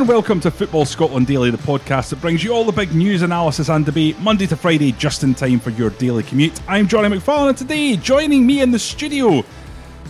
and 0.00 0.08
welcome 0.08 0.40
to 0.40 0.50
Football 0.50 0.86
Scotland 0.86 1.26
Daily, 1.26 1.50
the 1.50 1.58
podcast 1.58 2.08
that 2.08 2.22
brings 2.22 2.42
you 2.42 2.52
all 2.52 2.64
the 2.64 2.72
big 2.72 2.94
news, 2.94 3.20
analysis, 3.20 3.68
and 3.68 3.84
debate 3.84 4.18
Monday 4.20 4.46
to 4.46 4.56
Friday, 4.56 4.92
just 4.92 5.22
in 5.24 5.34
time 5.34 5.60
for 5.60 5.68
your 5.70 5.90
daily 5.90 6.22
commute. 6.22 6.58
I'm 6.66 6.88
Johnny 6.88 7.14
McFarlane, 7.14 7.50
and 7.50 7.58
today, 7.58 7.96
joining 7.96 8.46
me 8.46 8.62
in 8.62 8.70
the 8.70 8.78
studio, 8.78 9.44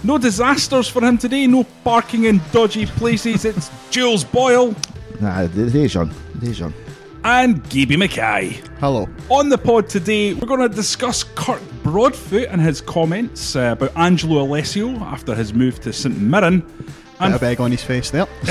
no 0.04 0.16
disasters 0.16 0.88
for 0.88 1.02
him 1.02 1.18
today, 1.18 1.48
no 1.48 1.64
parking 1.82 2.26
in 2.26 2.40
dodgy 2.52 2.86
places. 2.86 3.44
It's 3.44 3.68
Jules 3.90 4.22
Boyle 4.22 4.76
Nah, 5.18 5.48
the 5.48 5.68
day's 5.68 5.96
on. 5.96 6.14
The 6.36 6.72
and 7.24 7.68
Gaby 7.68 7.96
Mackay. 7.96 8.60
Hello. 8.78 9.08
On 9.28 9.48
the 9.48 9.58
pod 9.58 9.88
today, 9.88 10.34
we're 10.34 10.46
going 10.46 10.60
to 10.60 10.68
discuss 10.68 11.24
Kirk 11.24 11.60
Broadfoot 11.82 12.46
and 12.48 12.60
his 12.60 12.80
comments 12.80 13.56
uh, 13.56 13.70
about 13.72 13.96
Angelo 13.96 14.42
Alessio 14.42 14.90
after 15.00 15.34
his 15.34 15.52
move 15.52 15.80
to 15.80 15.92
St 15.92 16.16
Mirren. 16.16 16.64
Bit 17.20 17.26
And 17.26 17.34
of 17.34 17.42
egg 17.42 17.60
on 17.60 17.70
his 17.70 17.82
face 17.84 18.10
there. 18.10 18.26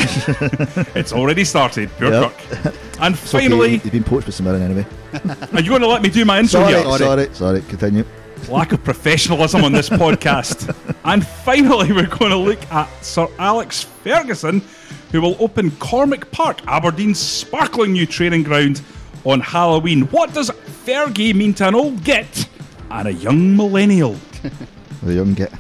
it's 0.95 1.11
already 1.11 1.43
started, 1.43 1.89
pure 1.97 2.11
Yep. 2.11 2.37
Kirk. 2.37 2.75
And 3.01 3.15
It's 3.15 3.33
okay, 3.33 3.47
finally, 3.47 3.71
You've 3.73 3.91
been 3.91 4.03
poached 4.03 4.27
by 4.27 4.31
St 4.31 4.47
Mirren 4.47 4.61
anyway. 4.61 4.85
are 5.53 5.59
you 5.61 5.69
going 5.69 5.81
to 5.81 5.87
let 5.87 6.03
me 6.03 6.09
do 6.09 6.23
my 6.23 6.37
intro 6.39 6.61
Sorry, 6.61 6.73
here? 6.75 6.97
sorry, 6.99 7.33
sorry, 7.33 7.61
Continue. 7.63 8.05
Lack 8.47 8.71
of 8.71 8.83
professionalism 8.83 9.63
on 9.63 9.71
this 9.71 9.89
podcast. 9.89 10.75
And 11.05 11.25
finally, 11.25 11.91
we're 11.91 12.05
going 12.05 12.29
to 12.29 12.37
look 12.37 12.63
at 12.71 12.87
Sir 13.03 13.27
Alex 13.39 13.81
Ferguson, 14.03 14.61
who 15.11 15.21
will 15.21 15.35
open 15.39 15.71
Cormack 15.71 16.29
Park, 16.29 16.59
Aberdeen's 16.67 17.17
sparkling 17.17 17.93
new 17.93 18.05
training 18.05 18.43
ground, 18.43 18.81
on 19.23 19.39
Halloween. 19.39 20.03
What 20.11 20.33
does 20.35 20.51
Fergie 20.85 21.33
mean 21.33 21.55
to 21.55 21.67
an 21.67 21.73
old 21.73 22.03
git 22.03 22.47
and 22.91 23.07
a 23.07 23.13
young 23.13 23.55
millennial? 23.57 24.15
The 25.01 25.13
young 25.15 25.33
get. 25.33 25.51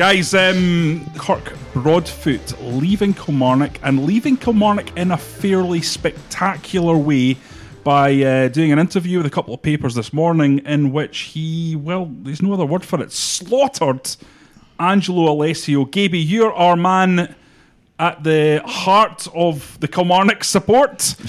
Guys, 0.00 0.32
um, 0.32 1.04
Kirk 1.18 1.52
Broadfoot 1.74 2.58
leaving 2.62 3.12
Kilmarnock 3.12 3.78
and 3.82 4.06
leaving 4.06 4.38
Kilmarnock 4.38 4.96
in 4.96 5.10
a 5.10 5.18
fairly 5.18 5.82
spectacular 5.82 6.96
way 6.96 7.36
by 7.84 8.10
uh, 8.22 8.48
doing 8.48 8.72
an 8.72 8.78
interview 8.78 9.18
with 9.18 9.26
a 9.26 9.30
couple 9.30 9.52
of 9.52 9.60
papers 9.60 9.94
this 9.94 10.10
morning 10.10 10.60
in 10.60 10.90
which 10.90 11.18
he, 11.18 11.76
well, 11.76 12.10
there's 12.22 12.40
no 12.40 12.54
other 12.54 12.64
word 12.64 12.82
for 12.82 12.98
it, 13.02 13.12
slaughtered 13.12 14.16
Angelo 14.78 15.30
Alessio. 15.30 15.84
Gaby, 15.84 16.18
you're 16.18 16.54
our 16.54 16.76
man 16.76 17.34
at 17.98 18.24
the 18.24 18.62
heart 18.64 19.28
of 19.34 19.78
the 19.80 19.86
Kilmarnock 19.86 20.44
support. 20.44 21.14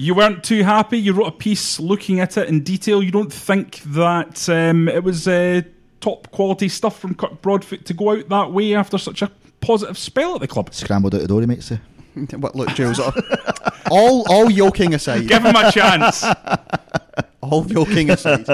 You 0.00 0.14
weren't 0.14 0.44
too 0.44 0.62
happy. 0.62 0.96
You 0.96 1.12
wrote 1.12 1.26
a 1.26 1.32
piece 1.32 1.80
looking 1.80 2.20
at 2.20 2.36
it 2.36 2.48
in 2.48 2.62
detail. 2.62 3.02
You 3.02 3.10
don't 3.10 3.32
think 3.32 3.80
that 3.80 4.48
um, 4.48 4.88
it 4.88 5.02
was 5.02 5.26
uh, 5.26 5.62
top 6.00 6.30
quality 6.30 6.68
stuff 6.68 6.98
from 6.98 7.14
Kirk 7.14 7.42
Broadfoot 7.42 7.84
to 7.86 7.94
go 7.94 8.12
out 8.12 8.28
that 8.28 8.52
way 8.52 8.74
after 8.74 8.98
such 8.98 9.22
a 9.22 9.30
positive 9.60 9.98
spell 9.98 10.34
at 10.34 10.40
the 10.40 10.48
club. 10.48 10.72
Scrambled 10.72 11.14
out 11.14 11.20
the 11.20 11.28
door, 11.28 11.40
he 11.40 11.46
might 11.46 11.62
say. 11.62 11.80
But 12.36 12.56
look, 12.56 12.68
Jules, 12.74 12.98
all 13.90 14.24
all 14.28 14.48
joking 14.48 14.94
aside, 14.94 15.28
Give 15.28 15.44
him 15.44 15.54
a 15.54 15.70
chance. 15.70 16.24
all 17.40 17.64
joking 17.64 18.10
aside. 18.10 18.46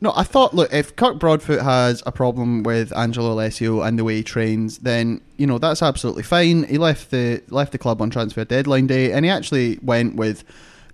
No, 0.00 0.12
I 0.16 0.24
thought, 0.24 0.54
look, 0.54 0.72
if 0.72 0.96
Kirk 0.96 1.18
Broadfoot 1.18 1.60
has 1.60 2.02
a 2.04 2.12
problem 2.12 2.64
with 2.64 2.96
Angelo 2.96 3.32
Alessio 3.32 3.82
and 3.82 3.98
the 3.98 4.04
way 4.04 4.16
he 4.16 4.22
trains, 4.24 4.78
then 4.78 5.20
you 5.36 5.46
know 5.46 5.58
that's 5.58 5.82
absolutely 5.82 6.24
fine. 6.24 6.64
He 6.64 6.78
left 6.78 7.10
the 7.10 7.42
left 7.48 7.72
the 7.72 7.78
club 7.78 8.02
on 8.02 8.10
transfer 8.10 8.44
deadline 8.44 8.86
day, 8.88 9.12
and 9.12 9.24
he 9.24 9.30
actually 9.30 9.78
went 9.82 10.16
with 10.16 10.42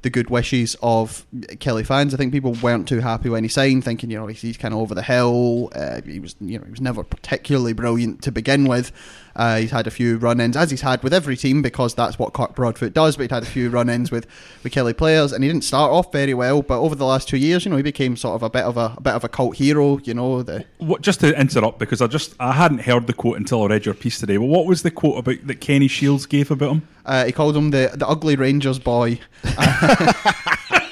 the 0.06 0.10
good 0.10 0.30
wishes 0.30 0.76
of 0.84 1.26
Killie 1.34 1.84
fans. 1.84 2.14
I 2.14 2.16
think 2.16 2.32
people 2.32 2.52
weren't 2.62 2.86
too 2.86 3.00
happy 3.00 3.28
when 3.28 3.42
he 3.42 3.48
signed, 3.48 3.82
thinking 3.82 4.08
you 4.08 4.16
know 4.16 4.28
he's, 4.28 4.40
he's 4.40 4.56
kind 4.56 4.72
of 4.72 4.78
over 4.78 4.94
the 4.94 5.02
hill. 5.02 5.68
Uh, 5.74 6.00
he 6.02 6.20
was 6.20 6.36
you 6.40 6.60
know 6.60 6.64
he 6.64 6.70
was 6.70 6.80
never 6.80 7.02
particularly 7.02 7.72
brilliant 7.72 8.22
to 8.22 8.30
begin 8.30 8.68
with. 8.68 8.92
Uh, 9.36 9.58
he's 9.58 9.70
had 9.70 9.86
a 9.86 9.90
few 9.90 10.16
run-ins, 10.16 10.56
as 10.56 10.70
he's 10.70 10.80
had 10.80 11.02
with 11.02 11.12
every 11.12 11.36
team, 11.36 11.60
because 11.60 11.94
that's 11.94 12.18
what 12.18 12.32
Kirk 12.32 12.54
Broadfoot 12.54 12.94
does. 12.94 13.16
But 13.16 13.24
he'd 13.24 13.30
had 13.32 13.42
a 13.42 13.46
few 13.46 13.68
run-ins 13.68 14.10
with, 14.10 14.26
with 14.62 14.72
Killie 14.72 14.96
players, 14.96 15.32
and 15.32 15.44
he 15.44 15.50
didn't 15.50 15.64
start 15.64 15.92
off 15.92 16.10
very 16.10 16.34
well. 16.34 16.62
But 16.62 16.80
over 16.80 16.94
the 16.94 17.04
last 17.04 17.28
two 17.28 17.36
years, 17.36 17.64
you 17.64 17.70
know, 17.70 17.76
he 17.76 17.82
became 17.82 18.16
sort 18.16 18.34
of 18.34 18.42
a 18.42 18.50
bit 18.50 18.64
of 18.64 18.76
a, 18.76 18.94
a 18.96 19.00
bit 19.00 19.12
of 19.12 19.24
a 19.24 19.28
cult 19.28 19.56
hero. 19.56 19.98
You 19.98 20.14
know, 20.14 20.42
the 20.42 20.64
What, 20.78 21.02
just 21.02 21.20
to 21.20 21.38
interrupt, 21.38 21.78
because 21.78 22.00
I 22.00 22.06
just 22.06 22.34
I 22.40 22.52
hadn't 22.52 22.80
heard 22.80 23.06
the 23.06 23.12
quote 23.12 23.36
until 23.36 23.62
I 23.62 23.66
read 23.66 23.84
your 23.84 23.94
piece 23.94 24.18
today. 24.18 24.38
But 24.38 24.46
what 24.46 24.66
was 24.66 24.82
the 24.82 24.90
quote 24.90 25.18
about 25.18 25.46
that 25.46 25.60
Kenny 25.60 25.88
Shields 25.88 26.26
gave 26.26 26.50
about 26.50 26.72
him? 26.72 26.88
Uh, 27.04 27.26
he 27.26 27.32
called 27.32 27.56
him 27.56 27.70
the 27.70 27.92
the 27.94 28.08
ugly 28.08 28.36
Rangers 28.36 28.78
boy. 28.78 29.20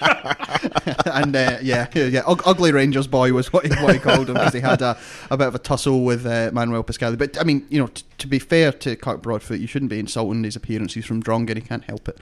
and 1.07 1.35
uh, 1.35 1.59
yeah, 1.63 1.87
yeah, 1.95 2.05
yeah, 2.05 2.23
ugly 2.27 2.73
Rangers 2.73 3.07
boy 3.07 3.33
was 3.33 3.53
what 3.53 3.67
he, 3.67 3.73
what 3.83 3.95
he 3.95 4.01
called 4.01 4.29
him 4.29 4.35
because 4.35 4.53
he 4.53 4.61
had 4.61 4.83
a, 4.83 4.97
a 5.31 5.37
bit 5.37 5.47
of 5.49 5.55
a 5.55 5.59
tussle 5.59 6.05
with 6.05 6.27
uh, 6.27 6.51
Manuel 6.53 6.85
Pascali. 6.85 7.17
But 7.19 7.41
I 7.41 7.45
mean, 7.45 7.67
you 7.71 7.79
know, 7.81 7.87
t- 7.89 8.05
to 8.19 8.27
be 8.27 8.39
fair 8.39 8.73
to 8.73 8.97
Kirk 8.97 9.23
Broadfoot, 9.23 9.61
you 9.61 9.67
shouldn't 9.67 9.91
be 9.91 9.99
insulting 9.99 10.45
his 10.45 10.57
appearance. 10.57 10.95
He's 10.95 11.07
from 11.07 11.23
Drongan, 11.23 11.57
he 11.57 11.61
can't 11.63 11.85
help 11.85 12.09
it. 12.09 12.19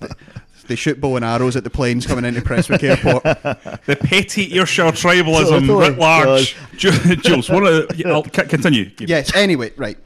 they, 0.00 0.08
they 0.68 0.74
shoot 0.76 1.00
bow 1.00 1.16
and 1.16 1.24
arrows 1.24 1.56
at 1.56 1.64
the 1.64 1.70
planes 1.70 2.06
coming 2.06 2.24
into 2.24 2.40
Prestwick 2.42 2.82
Airport. 2.82 3.22
The 3.22 3.96
petty 4.00 4.58
Ayrshire 4.58 4.92
tribalism 4.92 5.66
Totally. 5.66 5.90
writ 5.90 5.98
large. 5.98 6.56
Ju- 6.76 7.16
Jules, 7.16 7.48
what 7.50 7.64
a, 7.64 7.86
I'll 8.06 8.24
c- 8.24 8.30
continue. 8.30 8.90
Yes. 8.98 9.34
Anyway, 9.34 9.72
right. 9.76 9.98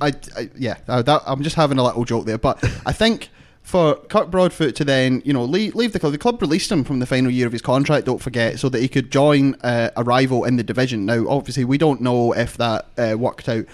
I, 0.00 0.12
I 0.36 0.50
yeah. 0.56 0.78
uh, 0.88 1.02
that, 1.02 1.22
I'm 1.26 1.42
just 1.42 1.56
having 1.56 1.78
a 1.78 1.84
little 1.84 2.04
joke 2.04 2.24
there, 2.24 2.38
but 2.38 2.62
I 2.86 2.92
think 2.92 3.28
for 3.64 3.96
Kirk 3.96 4.30
Broadfoot 4.30 4.76
to 4.76 4.84
then 4.84 5.22
you 5.24 5.32
know 5.32 5.44
leave, 5.44 5.74
leave 5.74 5.92
the 5.92 5.98
club. 5.98 6.12
The 6.12 6.18
club 6.18 6.40
released 6.40 6.70
him 6.70 6.84
from 6.84 7.00
the 7.00 7.06
final 7.06 7.30
year 7.30 7.46
of 7.46 7.52
his 7.52 7.62
contract. 7.62 8.06
Don't 8.06 8.22
forget, 8.22 8.60
so 8.60 8.68
that 8.68 8.80
he 8.80 8.88
could 8.88 9.10
join 9.10 9.56
uh, 9.62 9.90
a 9.96 10.04
rival 10.04 10.44
in 10.44 10.56
the 10.56 10.62
division. 10.62 11.06
Now, 11.06 11.26
obviously, 11.28 11.64
we 11.64 11.78
don't 11.78 12.02
know 12.02 12.32
if 12.32 12.56
that 12.58 12.86
uh, 12.96 13.16
worked 13.18 13.48
out 13.48 13.64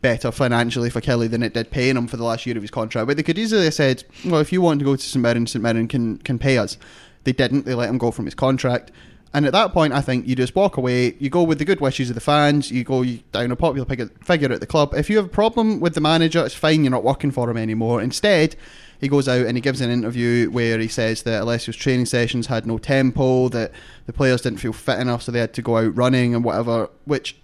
better 0.00 0.30
financially 0.30 0.90
for 0.90 1.00
Killie 1.00 1.28
than 1.28 1.42
it 1.42 1.54
did 1.54 1.72
paying 1.72 1.96
him 1.96 2.06
for 2.06 2.16
the 2.16 2.24
last 2.24 2.46
year 2.46 2.56
of 2.56 2.62
his 2.62 2.70
contract. 2.70 3.08
But 3.08 3.16
they 3.16 3.24
could 3.24 3.38
easily 3.38 3.64
have 3.64 3.74
said, 3.74 4.04
well, 4.24 4.40
if 4.40 4.52
you 4.52 4.60
want 4.60 4.78
to 4.78 4.84
go 4.84 4.94
to 4.94 5.02
St 5.02 5.20
Mirren, 5.20 5.46
St 5.46 5.62
Mirren 5.62 5.88
can 5.88 6.18
can 6.18 6.38
pay 6.38 6.58
us. 6.58 6.76
They 7.24 7.32
didn't. 7.32 7.64
They 7.64 7.74
let 7.74 7.88
him 7.88 7.98
go 7.98 8.10
from 8.10 8.26
his 8.26 8.34
contract. 8.34 8.92
And 9.34 9.44
at 9.44 9.52
that 9.52 9.72
point, 9.72 9.92
I 9.92 10.00
think 10.00 10.26
you 10.26 10.34
just 10.34 10.54
walk 10.54 10.76
away. 10.76 11.14
You 11.18 11.28
go 11.28 11.42
with 11.42 11.58
the 11.58 11.64
good 11.64 11.80
wishes 11.80 12.08
of 12.10 12.14
the 12.14 12.20
fans. 12.20 12.70
You 12.70 12.82
go 12.84 13.04
down 13.32 13.50
a 13.50 13.56
popular 13.56 13.86
figure 14.22 14.52
at 14.52 14.60
the 14.60 14.66
club. 14.66 14.94
If 14.94 15.10
you 15.10 15.16
have 15.16 15.26
a 15.26 15.30
problem 15.30 15.80
with 15.80 15.94
the 15.94 16.00
manager, 16.00 16.44
it's 16.44 16.54
fine. 16.54 16.82
You're 16.84 16.90
not 16.90 17.04
working 17.04 17.30
for 17.30 17.50
him 17.50 17.58
anymore. 17.58 18.00
Instead, 18.00 18.56
he 19.00 19.08
goes 19.08 19.28
out 19.28 19.46
and 19.46 19.56
he 19.56 19.60
gives 19.60 19.80
an 19.80 19.90
interview 19.90 20.50
where 20.50 20.78
he 20.78 20.88
says 20.88 21.22
that 21.22 21.42
Alessio's 21.42 21.76
training 21.76 22.06
sessions 22.06 22.48
had 22.48 22.66
no 22.66 22.78
tempo, 22.78 23.48
that 23.50 23.72
the 24.06 24.12
players 24.12 24.42
didn't 24.42 24.58
feel 24.58 24.72
fit 24.72 24.98
enough, 24.98 25.22
so 25.22 25.32
they 25.32 25.40
had 25.40 25.54
to 25.54 25.62
go 25.62 25.76
out 25.76 25.96
running 25.96 26.34
and 26.34 26.44
whatever. 26.44 26.90
Which 27.04 27.36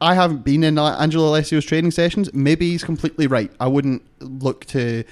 I 0.00 0.14
haven't 0.14 0.44
been 0.44 0.64
in 0.64 0.78
Angelo 0.78 1.30
Alessio's 1.30 1.64
training 1.64 1.90
sessions. 1.90 2.32
Maybe 2.32 2.70
he's 2.70 2.84
completely 2.84 3.26
right. 3.26 3.52
I 3.60 3.68
wouldn't 3.68 4.02
look 4.20 4.64
to 4.66 5.04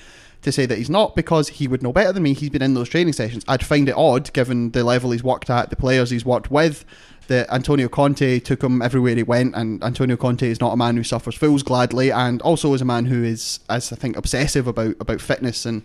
to 0.48 0.52
say 0.52 0.66
that 0.66 0.78
he's 0.78 0.90
not 0.90 1.14
because 1.14 1.48
he 1.48 1.68
would 1.68 1.82
know 1.82 1.92
better 1.92 2.12
than 2.12 2.22
me. 2.22 2.34
He's 2.34 2.50
been 2.50 2.62
in 2.62 2.74
those 2.74 2.88
training 2.88 3.12
sessions. 3.12 3.44
I'd 3.46 3.64
find 3.64 3.88
it 3.88 3.94
odd 3.96 4.32
given 4.32 4.70
the 4.70 4.84
level 4.84 5.10
he's 5.10 5.22
worked 5.22 5.50
at, 5.50 5.70
the 5.70 5.76
players 5.76 6.10
he's 6.10 6.24
worked 6.24 6.50
with. 6.50 6.84
That 7.28 7.50
Antonio 7.52 7.88
Conte 7.88 8.40
took 8.40 8.62
him 8.62 8.80
everywhere 8.80 9.14
he 9.14 9.22
went, 9.22 9.54
and 9.54 9.84
Antonio 9.84 10.16
Conte 10.16 10.48
is 10.48 10.60
not 10.60 10.72
a 10.72 10.78
man 10.78 10.96
who 10.96 11.04
suffers 11.04 11.34
fools 11.34 11.62
gladly, 11.62 12.10
and 12.10 12.40
also 12.40 12.72
is 12.72 12.80
a 12.80 12.86
man 12.86 13.04
who 13.04 13.22
is, 13.22 13.60
as 13.68 13.92
I 13.92 13.96
think, 13.96 14.16
obsessive 14.16 14.66
about 14.66 14.96
about 14.98 15.20
fitness 15.20 15.66
and 15.66 15.82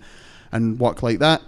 and 0.53 0.79
work 0.79 1.03
like 1.03 1.19
that. 1.19 1.41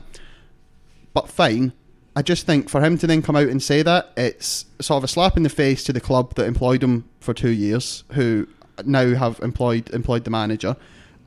But 1.14 1.30
fine, 1.30 1.72
I 2.14 2.22
just 2.24 2.46
think 2.46 2.70
for 2.70 2.82
him 2.82 2.98
to 2.98 3.08
then 3.08 3.22
come 3.22 3.38
out 3.38 3.48
and 3.48 3.64
say 3.64 3.84
that, 3.84 4.12
it's 4.18 4.66
sort 4.82 4.98
of 4.98 5.06
a 5.06 5.08
slap 5.08 5.38
in 5.38 5.44
the 5.44 5.50
face 5.50 5.84
to 5.86 5.94
the 5.94 6.02
club 6.02 6.36
that 6.36 6.46
employed 6.46 6.84
him 6.84 7.08
for 7.22 7.34
two 7.34 7.52
years, 7.52 8.04
who 8.14 8.48
now 8.84 9.16
have 9.16 9.40
employed 9.40 9.90
employed 9.92 10.26
the 10.26 10.30
manager. 10.30 10.76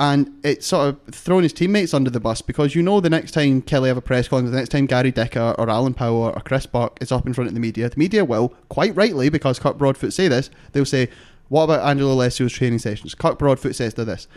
And 0.00 0.38
it's 0.44 0.66
sort 0.66 0.88
of 0.88 1.14
thrown 1.14 1.42
his 1.42 1.53
teammates 1.53 1.92
under 1.92 2.09
the 2.09 2.21
bus 2.21 2.41
because 2.41 2.74
you 2.74 2.83
know 2.83 3.00
the 3.00 3.10
next 3.10 3.33
time 3.33 3.62
Killie 3.62 3.89
have 3.89 3.97
a 3.97 4.00
press 4.00 4.28
conference, 4.28 4.53
the 4.53 4.56
next 4.56 4.68
time 4.68 4.86
Gary 4.86 5.10
Dicker 5.10 5.56
or 5.59 5.68
Alan 5.68 5.95
Power 5.95 6.30
or 6.30 6.41
Chris 6.41 6.66
Burke 6.66 6.98
is 7.00 7.10
up 7.10 7.27
in 7.27 7.34
front 7.34 7.48
of 7.48 7.54
the 7.54 7.60
media, 7.60 7.89
the 7.89 7.98
media 7.98 8.24
will, 8.24 8.54
quite 8.68 8.95
rightly, 8.95 9.28
because 9.28 9.59
Kirk 9.59 9.77
Broadfoot 9.77 10.12
say 10.12 10.28
this, 10.28 10.50
they'll 10.72 10.84
say, 10.84 11.09
What 11.48 11.65
about 11.65 11.84
Angelo 11.84 12.15
Alessio's 12.15 12.53
training 12.53 12.78
sessions? 12.78 13.15
Kirk 13.15 13.39
Broadfoot 13.39 13.74
says 13.74 13.95
to 13.95 14.04
this. 14.04 14.28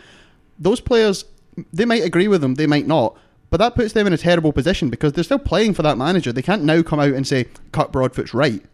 Those 0.58 0.80
players, 0.80 1.26
they 1.72 1.84
might 1.84 2.02
agree 2.02 2.26
with 2.26 2.40
them, 2.40 2.56
they 2.56 2.66
might 2.66 2.88
not, 2.88 3.16
but 3.50 3.58
that 3.58 3.74
puts 3.76 3.92
them 3.92 4.06
in 4.06 4.12
a 4.12 4.18
terrible 4.18 4.52
position 4.52 4.90
because 4.90 5.12
they're 5.12 5.22
still 5.22 5.38
playing 5.38 5.74
for 5.74 5.82
that 5.82 5.98
manager. 5.98 6.32
They 6.32 6.42
can't 6.42 6.64
now 6.64 6.82
come 6.82 6.98
out 6.98 7.12
and 7.12 7.26
say 7.26 7.46
Kirk 7.70 7.92
Broadfoot's 7.92 8.34
right, 8.34 8.64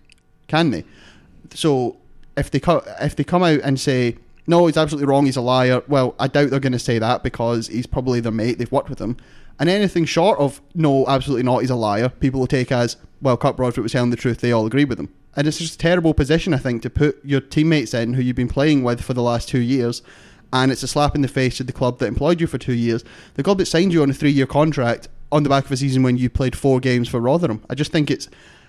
can 0.46 0.70
they? 0.70 0.84
So 1.52 1.98
if 2.36 2.50
they 2.50 2.60
if 3.00 3.16
they 3.16 3.24
come 3.24 3.42
out 3.42 3.60
and 3.62 3.78
say 3.78 4.16
no, 4.48 4.66
he's 4.66 4.76
absolutely 4.76 5.08
wrong, 5.08 5.26
he's 5.26 5.36
a 5.36 5.40
liar, 5.40 5.82
well, 5.88 6.14
I 6.18 6.26
doubt 6.26 6.50
they're 6.50 6.60
going 6.60 6.72
to 6.72 6.78
say 6.78 6.98
that 6.98 7.22
because 7.22 7.68
he's 7.68 7.86
probably 7.86 8.20
their 8.20 8.32
mate, 8.32 8.58
they've 8.58 8.72
worked 8.72 8.90
with 8.90 9.00
him. 9.00 9.16
And 9.60 9.68
anything 9.68 10.04
short 10.04 10.38
of 10.38 10.60
no, 10.74 11.06
absolutely 11.06 11.42
not, 11.42 11.58
he's 11.58 11.70
a 11.70 11.76
liar, 11.76 12.08
people 12.08 12.40
will 12.40 12.46
take 12.46 12.72
as 12.72 12.96
well, 13.20 13.36
Kirk 13.36 13.56
Broadfoot 13.56 13.82
was 13.82 13.92
telling 13.92 14.10
the 14.10 14.16
truth, 14.16 14.40
they 14.40 14.52
all 14.52 14.66
agree 14.66 14.84
with 14.84 14.98
him. 14.98 15.12
And 15.36 15.46
it's 15.46 15.58
just 15.58 15.74
a 15.74 15.78
terrible 15.78 16.14
position, 16.14 16.54
I 16.54 16.58
think, 16.58 16.82
to 16.82 16.90
put 16.90 17.24
your 17.24 17.40
teammates 17.40 17.94
in 17.94 18.14
who 18.14 18.22
you've 18.22 18.36
been 18.36 18.48
playing 18.48 18.82
with 18.82 19.00
for 19.00 19.14
the 19.14 19.22
last 19.22 19.48
two 19.48 19.60
years 19.60 20.02
and 20.52 20.72
it's 20.72 20.82
a 20.82 20.88
slap 20.88 21.14
in 21.14 21.22
the 21.22 21.28
face 21.28 21.56
to 21.58 21.64
the 21.64 21.72
club 21.72 21.98
that 21.98 22.06
employed 22.06 22.40
you 22.40 22.46
for 22.46 22.58
two 22.58 22.74
years. 22.74 23.04
The 23.34 23.42
club 23.42 23.58
that 23.58 23.66
signed 23.66 23.92
you 23.92 24.02
on 24.02 24.10
a 24.10 24.14
three-year 24.14 24.46
contract 24.46 25.08
on 25.30 25.42
the 25.42 25.48
back 25.48 25.66
of 25.66 25.72
a 25.72 25.76
season 25.76 26.02
when 26.02 26.16
you 26.16 26.30
played 26.30 26.56
four 26.56 26.80
games 26.80 27.08
for 27.08 27.20
Rotherham. 27.20 27.62
I 27.68 27.74
just 27.74 27.92
think 27.92 28.10
it's, 28.10 28.28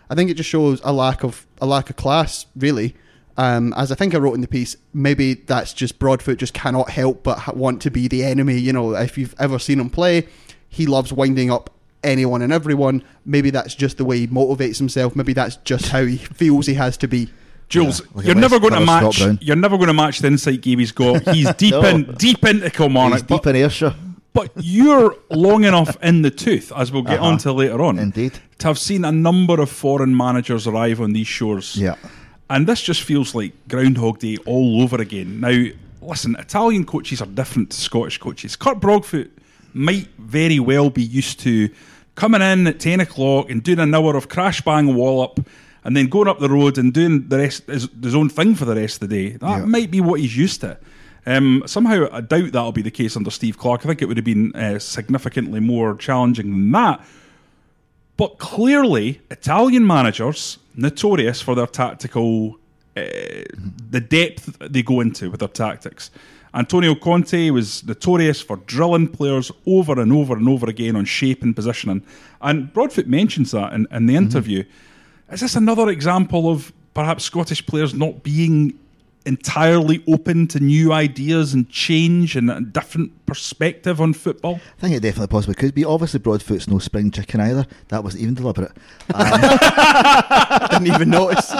I 0.09 0.15
think 0.15 0.29
it 0.29 0.33
just 0.33 0.49
shows 0.49 0.81
a 0.83 0.91
lack 0.91 1.23
of 1.23 1.45
a 1.61 1.65
lack 1.65 1.89
of 1.89 1.95
class, 1.95 2.45
really. 2.55 2.95
Um, 3.39 3.73
as 3.77 3.89
I 3.89 3.95
think 3.95 4.13
I 4.13 4.17
wrote 4.17 4.33
in 4.33 4.41
the 4.41 4.47
piece, 4.49 4.75
maybe 4.93 5.33
that's 5.35 5.71
just 5.71 5.97
Broadfoot 5.97 6.39
just 6.39 6.53
cannot 6.53 6.89
help 6.89 7.23
but 7.23 7.55
want 7.55 7.81
to 7.83 7.89
be 7.89 8.07
the 8.09 8.23
enemy. 8.25 8.57
You 8.59 8.73
know, 8.73 8.93
if 8.95 9.17
you've 9.17 9.33
ever 9.39 9.57
seen 9.59 9.79
him 9.79 9.89
play, 9.89 10.27
he 10.67 10.85
loves 10.85 11.13
winding 11.13 11.49
up 11.49 11.69
anyone 12.03 12.41
and 12.41 12.51
everyone. 12.51 13.01
Maybe 13.25 13.49
that's 13.49 13.75
just 13.75 13.97
the 13.97 14.03
way 14.03 14.19
he 14.19 14.27
motivates 14.27 14.77
himself. 14.77 15.15
Maybe 15.15 15.31
that's 15.31 15.55
just 15.57 15.87
how 15.87 16.03
he 16.05 16.17
feels 16.41 16.65
he 16.65 16.73
has 16.73 16.97
to 16.97 17.07
be. 17.07 17.29
Jules, 17.69 18.01
Yeah, 18.01 18.07
like 18.15 18.25
you're 18.25 18.35
never 18.35 18.59
going 18.59 18.73
to 18.73 18.79
match. 18.85 19.21
You're 19.41 19.55
never 19.55 19.77
going 19.77 19.87
to 19.87 19.93
match 19.93 20.19
the 20.19 20.27
insight 20.27 20.59
game 20.61 20.79
he's 20.79 20.91
got. 20.91 21.21
He's 21.35 21.53
deep 21.53 21.71
No. 21.71 21.81
in, 21.85 22.11
deep 22.17 22.43
into 22.43 22.69
Kilmarnock. 22.71 23.19
He's 23.19 23.21
deep 23.21 23.43
but, 23.43 23.55
in 23.55 23.61
Ayrshire. 23.61 23.95
but 24.33 24.51
you're 24.57 25.15
long 25.29 25.63
enough 25.63 25.95
in 26.03 26.23
the 26.23 26.31
tooth, 26.31 26.71
as 26.75 26.91
we'll 26.91 27.03
get 27.03 27.19
Uh-huh. 27.19 27.27
on 27.27 27.37
to 27.39 27.53
later 27.53 27.79
on, 27.83 27.99
Indeed. 27.99 28.39
to 28.57 28.67
have 28.67 28.79
seen 28.79 29.05
a 29.05 29.11
number 29.11 29.61
of 29.61 29.69
foreign 29.69 30.17
managers 30.17 30.65
arrive 30.65 30.99
on 30.99 31.13
these 31.13 31.27
shores. 31.27 31.75
Yeah. 31.77 31.93
And 32.49 32.65
this 32.67 32.81
just 32.81 33.03
feels 33.03 33.35
like 33.35 33.53
Groundhog 33.67 34.19
Day 34.19 34.37
all 34.45 34.81
over 34.81 34.99
again. 35.01 35.39
Now, 35.39 35.65
listen, 36.01 36.35
Italian 36.39 36.85
coaches 36.85 37.21
are 37.21 37.27
different 37.27 37.71
to 37.71 37.77
Scottish 37.79 38.17
coaches. 38.17 38.55
Kirk 38.55 38.79
Broadfoot 38.79 39.31
might 39.73 40.07
very 40.17 40.59
well 40.59 40.89
be 40.89 41.03
used 41.03 41.39
to 41.41 41.69
coming 42.15 42.41
in 42.41 42.65
at 42.67 42.79
10 42.79 43.01
o'clock 43.01 43.49
and 43.49 43.61
doing 43.63 43.79
an 43.79 43.93
hour 43.93 44.15
of 44.17 44.29
crash 44.29 44.61
bang 44.61 44.95
wall 44.95 45.21
up 45.21 45.39
and 45.83 45.95
then 45.95 46.07
going 46.07 46.27
up 46.27 46.39
the 46.39 46.49
road 46.49 46.77
and 46.77 46.91
doing 46.93 47.27
the 47.29 47.37
rest 47.37 47.67
his, 47.67 47.87
his 48.01 48.15
own 48.15 48.29
thing 48.29 48.55
for 48.55 48.65
the 48.65 48.75
rest 48.75 49.01
of 49.01 49.09
the 49.09 49.15
day. 49.29 49.37
That 49.37 49.59
Yeah. 49.59 49.65
might 49.65 49.91
be 49.91 50.01
what 50.01 50.19
he's 50.19 50.35
used 50.35 50.61
to. 50.61 50.77
Um, 51.25 51.61
somehow, 51.67 52.07
I 52.11 52.21
doubt 52.21 52.51
that'll 52.51 52.71
be 52.71 52.81
the 52.81 52.89
case 52.91 53.15
under 53.15 53.29
Steve 53.29 53.57
Clarke. 53.59 53.85
I 53.85 53.89
think 53.89 54.01
it 54.01 54.05
would 54.07 54.17
have 54.17 54.25
been 54.25 54.53
uh, 54.55 54.79
significantly 54.79 55.59
more 55.59 55.95
challenging 55.95 56.49
than 56.49 56.71
that. 56.71 57.05
But 58.17 58.37
clearly, 58.39 59.21
Italian 59.29 59.85
managers 59.85 60.57
notorious 60.79 61.41
for 61.41 61.55
their 61.55 61.67
tactical, 61.67 62.57
uh, 62.95 63.01
the 63.89 64.01
depth 64.01 64.57
they 64.59 64.83
go 64.83 65.01
into 65.01 65.29
with 65.29 65.39
their 65.39 65.49
tactics. 65.49 66.11
Antonio 66.53 66.95
Conte 66.95 67.51
was 67.51 67.85
notorious 67.85 68.41
for 68.41 68.57
drilling 68.57 69.07
players 69.07 69.51
over 69.67 69.99
and 70.01 70.11
over 70.11 70.35
and 70.35 70.49
over 70.49 70.67
again 70.67 70.95
on 70.95 71.05
shape 71.05 71.43
and 71.43 71.55
positioning. 71.55 72.03
And 72.41 72.73
Broadfoot 72.73 73.07
mentions 73.07 73.51
that 73.51 73.73
in, 73.73 73.87
in 73.91 74.07
the 74.07 74.15
interview. 74.15 74.63
Is 75.31 75.41
this 75.41 75.55
another 75.55 75.89
example 75.89 76.49
of 76.49 76.73
perhaps 76.95 77.23
Scottish 77.23 77.65
players 77.65 77.93
not 77.93 78.23
being 78.23 78.79
entirely 79.25 80.03
open 80.07 80.47
to 80.47 80.59
new 80.59 80.91
ideas 80.91 81.53
and 81.53 81.69
change 81.69 82.35
and 82.35 82.49
a 82.49 82.61
different 82.61 83.25
perspective 83.25 84.01
on 84.01 84.13
football? 84.13 84.59
I 84.77 84.81
think 84.81 84.95
it 84.95 85.01
definitely 85.01 85.27
possibly 85.27 85.55
could 85.55 85.73
be. 85.75 85.85
Obviously, 85.85 86.19
Broadfoot's 86.19 86.67
no 86.67 86.79
spring 86.79 87.11
chicken 87.11 87.39
either. 87.41 87.67
That 87.89 88.03
wasn't 88.03 88.23
even 88.23 88.33
deliberate. 88.33 88.71
Didn't 90.71 90.87
even 90.87 91.09
notice. 91.09 91.51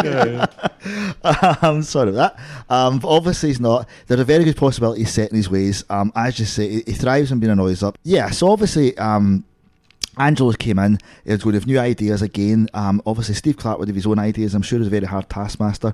I'm 1.24 1.84
sorry 1.84 2.10
about 2.10 2.38
that. 2.38 2.74
Um, 2.74 3.02
obviously, 3.04 3.50
he's 3.50 3.60
not. 3.60 3.88
There's 4.08 4.20
a 4.20 4.26
very 4.26 4.44
good 4.44 4.58
possibility 4.58 5.02
he's 5.02 5.14
set 5.14 5.30
in 5.30 5.38
his 5.38 5.50
ways. 5.50 5.84
Um, 5.90 6.12
as 6.16 6.40
you 6.40 6.46
say, 6.46 6.70
he, 6.70 6.84
he 6.86 6.94
thrives 6.94 7.32
on 7.32 7.40
being 7.40 7.52
a 7.52 7.56
noise 7.56 7.84
up. 7.84 7.98
Yeah, 8.04 8.30
so 8.30 8.50
obviously, 8.50 8.98
um, 8.98 9.44
Angelo's 10.18 10.56
came 10.58 10.80
in. 10.80 10.98
He 11.24 11.32
was 11.32 11.44
going 11.44 11.54
to 11.54 11.60
have 11.60 11.68
new 11.68 11.80
ideas 11.80 12.22
again. 12.22 12.68
Um, 12.74 13.02
obviously, 13.06 13.36
Steve 13.36 13.58
Clarke 13.58 13.80
would 13.80 13.88
have 13.88 13.96
his 13.96 14.06
own 14.06 14.20
ideas. 14.20 14.54
I'm 14.54 14.62
sure 14.62 14.80
he's 14.80 14.88
a 14.88 14.92
very 14.92 15.06
hard 15.06 15.30
taskmaster. 15.30 15.94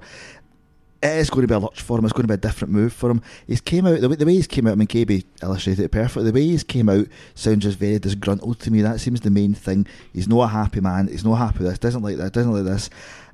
It 1.06 1.19
is 1.19 1.30
going 1.30 1.44
to 1.44 1.48
be 1.48 1.54
a 1.54 1.60
lurch 1.60 1.81
for 1.81 2.00
him. 2.00 2.06
It's 2.06 2.13
going 2.13 2.24
to 2.24 2.28
be 2.28 2.34
a 2.34 2.38
different 2.38 2.74
move 2.74 2.92
for 2.92 3.12
him. 3.12 3.22
He's 3.46 3.62
came 3.62 3.86
out 3.86 4.02
the 4.02 4.10
way, 4.10 4.16
the 4.16 4.25
way 4.25 4.34
he's 4.34 4.48
came 4.48 4.66
out. 4.66 4.72
I 4.72 4.75
mean, 4.75 4.88
KB 4.88 5.24
illustrated 5.44 5.86
it 5.86 5.92
perfectly. 5.92 6.24
The 6.24 6.34
way 6.34 6.42
he's 6.42 6.63
came 6.63 6.90
out 6.90 7.06
sounds 7.36 7.62
just 7.62 7.78
very 7.78 8.00
disgruntled 8.00 8.60
to 8.62 8.72
me. 8.72 8.81
That 8.81 9.00
seems 9.00 9.22
the 9.22 9.30
main 9.30 9.54
thing. 9.54 9.86
He's 10.13 10.28
not 10.28 10.46
a 10.46 10.48
happy 10.48 10.81
man. 10.81 11.07
He's 11.07 11.24
not 11.24 11.36
happy 11.36 11.60
with 11.60 11.68
this. 11.68 11.78
Doesn't 11.78 12.02
like 12.02 12.18
that. 12.18 12.34
Doesn't 12.34 12.52
like 12.52 12.63
this. 12.63 12.90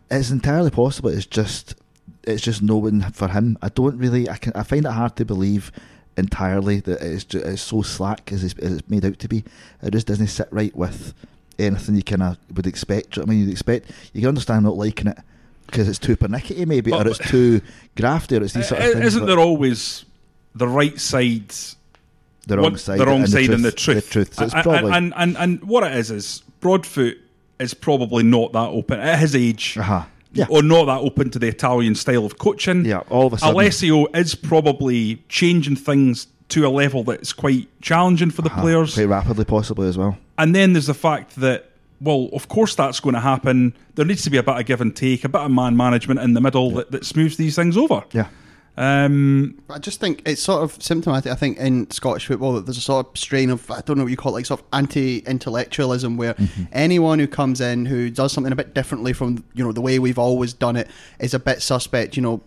It's 0.09 0.31
entirely 0.31 0.69
possible. 0.69 1.11
It's 1.11 1.25
just 1.25 1.75
it's 2.23 2.41
just 2.41 2.61
no 2.61 2.75
one 2.75 3.09
for 3.13 3.29
him. 3.29 3.57
I 3.61 3.69
don't 3.69 3.97
really. 3.97 4.27
I 4.27 4.35
can. 4.35 4.51
I 4.53 4.63
find 4.63 4.85
it 4.85 4.91
hard 4.91 5.15
to 5.15 5.23
believe 5.23 5.71
entirely 6.17 6.81
that 6.81 7.01
it's 7.01 7.23
just, 7.23 7.45
it's 7.45 7.61
so 7.61 7.83
slack 7.83 8.33
as 8.33 8.43
it's, 8.43 8.59
as 8.59 8.73
it's 8.73 8.89
made 8.89 9.05
out 9.05 9.17
to 9.19 9.29
be. 9.29 9.45
It 9.81 9.91
just 9.91 10.07
doesn't 10.07 10.27
sit 10.27 10.49
right 10.51 10.75
with 10.75 11.13
anything 11.57 11.95
you 11.95 12.03
kind 12.03 12.23
of 12.23 12.37
would 12.53 12.67
expect. 12.67 13.17
I 13.17 13.23
mean, 13.23 13.39
you'd 13.39 13.51
expect 13.51 13.91
you 14.11 14.19
can 14.19 14.27
understand 14.27 14.65
not 14.65 14.75
liking 14.75 15.07
it 15.07 15.19
because 15.71 15.87
it's 15.87 15.99
too 15.99 16.15
pernickety 16.15 16.65
maybe, 16.65 16.91
But- 16.91 17.07
or 17.07 17.09
it's 17.11 17.19
too 17.19 17.61
grafty, 17.95 18.39
or 18.39 18.43
it's 18.43 18.53
these 18.53 18.67
sort 18.67 18.81
of 18.81 18.91
things. 18.93 19.05
Isn't 19.05 19.25
there 19.25 19.39
always 19.39 20.05
the 20.53 20.67
right 20.67 20.99
side 20.99 21.53
the 22.47 22.57
wrong 22.57 22.77
side? 22.77 22.99
the 22.99 23.05
wrong 23.05 23.21
and 23.21 23.29
side 23.29 23.47
the 23.49 23.53
and 23.53 23.65
the 23.65 23.71
truth. 23.71 24.05
The 24.07 24.11
truth. 24.11 24.33
So 24.35 24.45
it's 24.45 24.53
and, 24.53 24.63
probably. 24.63 24.91
and, 24.91 25.13
and 25.15 25.37
and 25.37 25.63
what 25.63 25.83
it 25.83 25.95
is 25.97 26.11
is 26.11 26.43
Broadfoot 26.59 27.17
is 27.59 27.73
probably 27.73 28.23
not 28.23 28.53
that 28.53 28.69
open 28.69 28.99
at 28.99 29.19
his 29.19 29.35
age. 29.35 29.77
uh-huh. 29.77 30.03
Yeah. 30.33 30.45
Or 30.49 30.63
not 30.63 30.85
that 30.85 30.99
open 30.99 31.29
to 31.31 31.39
the 31.39 31.47
Italian 31.49 31.93
style 31.93 32.25
of 32.25 32.37
coaching. 32.37 32.85
Yeah, 32.85 32.99
all 33.09 33.27
of 33.27 33.33
a 33.33 33.37
sudden- 33.37 33.53
Alessio 33.53 34.05
is 34.13 34.33
probably 34.33 35.21
changing 35.27 35.75
things 35.75 36.27
to 36.49 36.65
a 36.65 36.69
level 36.69 37.03
that's 37.03 37.33
quite 37.33 37.67
challenging 37.81 38.29
for 38.31 38.41
the 38.41 38.49
Uh-huh. 38.49 38.61
players. 38.61 38.93
quite 38.93 39.07
rapidly, 39.09 39.43
possibly 39.43 39.89
as 39.89 39.97
well. 39.97 40.17
And 40.37 40.55
then 40.55 40.71
there's 40.73 40.85
the 40.87 40.93
fact 40.93 41.35
that, 41.41 41.70
well, 42.01 42.29
of 42.33 42.47
course 42.47 42.75
that's 42.75 42.99
going 42.99 43.13
to 43.13 43.21
happen. 43.21 43.75
There 43.95 44.05
needs 44.05 44.23
to 44.23 44.29
be 44.29 44.37
a 44.37 44.43
bit 44.43 44.57
of 44.57 44.65
give 44.65 44.81
and 44.81 44.95
take, 44.95 45.23
a 45.23 45.29
bit 45.29 45.41
of 45.41 45.51
man 45.51 45.77
management 45.77 46.19
in 46.19 46.33
the 46.33 46.41
middle 46.41 46.71
that, 46.71 46.91
that 46.91 47.05
smooths 47.05 47.37
these 47.37 47.55
things 47.55 47.77
over. 47.77 48.03
Yeah. 48.11 48.27
Um, 48.77 49.61
I 49.69 49.79
just 49.79 49.99
think 49.99 50.21
it's 50.25 50.41
sort 50.41 50.63
of 50.63 50.81
symptomatic. 50.81 51.31
I 51.31 51.35
think 51.35 51.57
in 51.57 51.89
Scottish 51.91 52.25
football 52.25 52.53
that 52.53 52.65
there's 52.65 52.77
a 52.77 52.81
sort 52.81 53.07
of 53.07 53.17
strain 53.17 53.49
of 53.49 53.69
I 53.69 53.81
don't 53.81 53.97
know 53.97 54.03
what 54.03 54.11
you 54.11 54.17
call 54.17 54.31
it, 54.33 54.35
like 54.35 54.45
sort 54.45 54.61
of 54.61 54.65
anti-intellectualism, 54.73 56.17
where 56.17 56.35
anyone 56.71 57.19
who 57.19 57.27
comes 57.27 57.61
in 57.61 57.85
who 57.85 58.09
does 58.09 58.31
something 58.31 58.51
a 58.51 58.55
bit 58.55 58.73
differently 58.73 59.13
from 59.13 59.43
you 59.53 59.63
know 59.63 59.71
the 59.71 59.81
way 59.81 59.99
we've 59.99 60.19
always 60.19 60.53
done 60.53 60.77
it 60.77 60.87
is 61.19 61.33
a 61.33 61.39
bit 61.39 61.61
suspect. 61.61 62.15
You 62.15 62.23
know, 62.23 62.41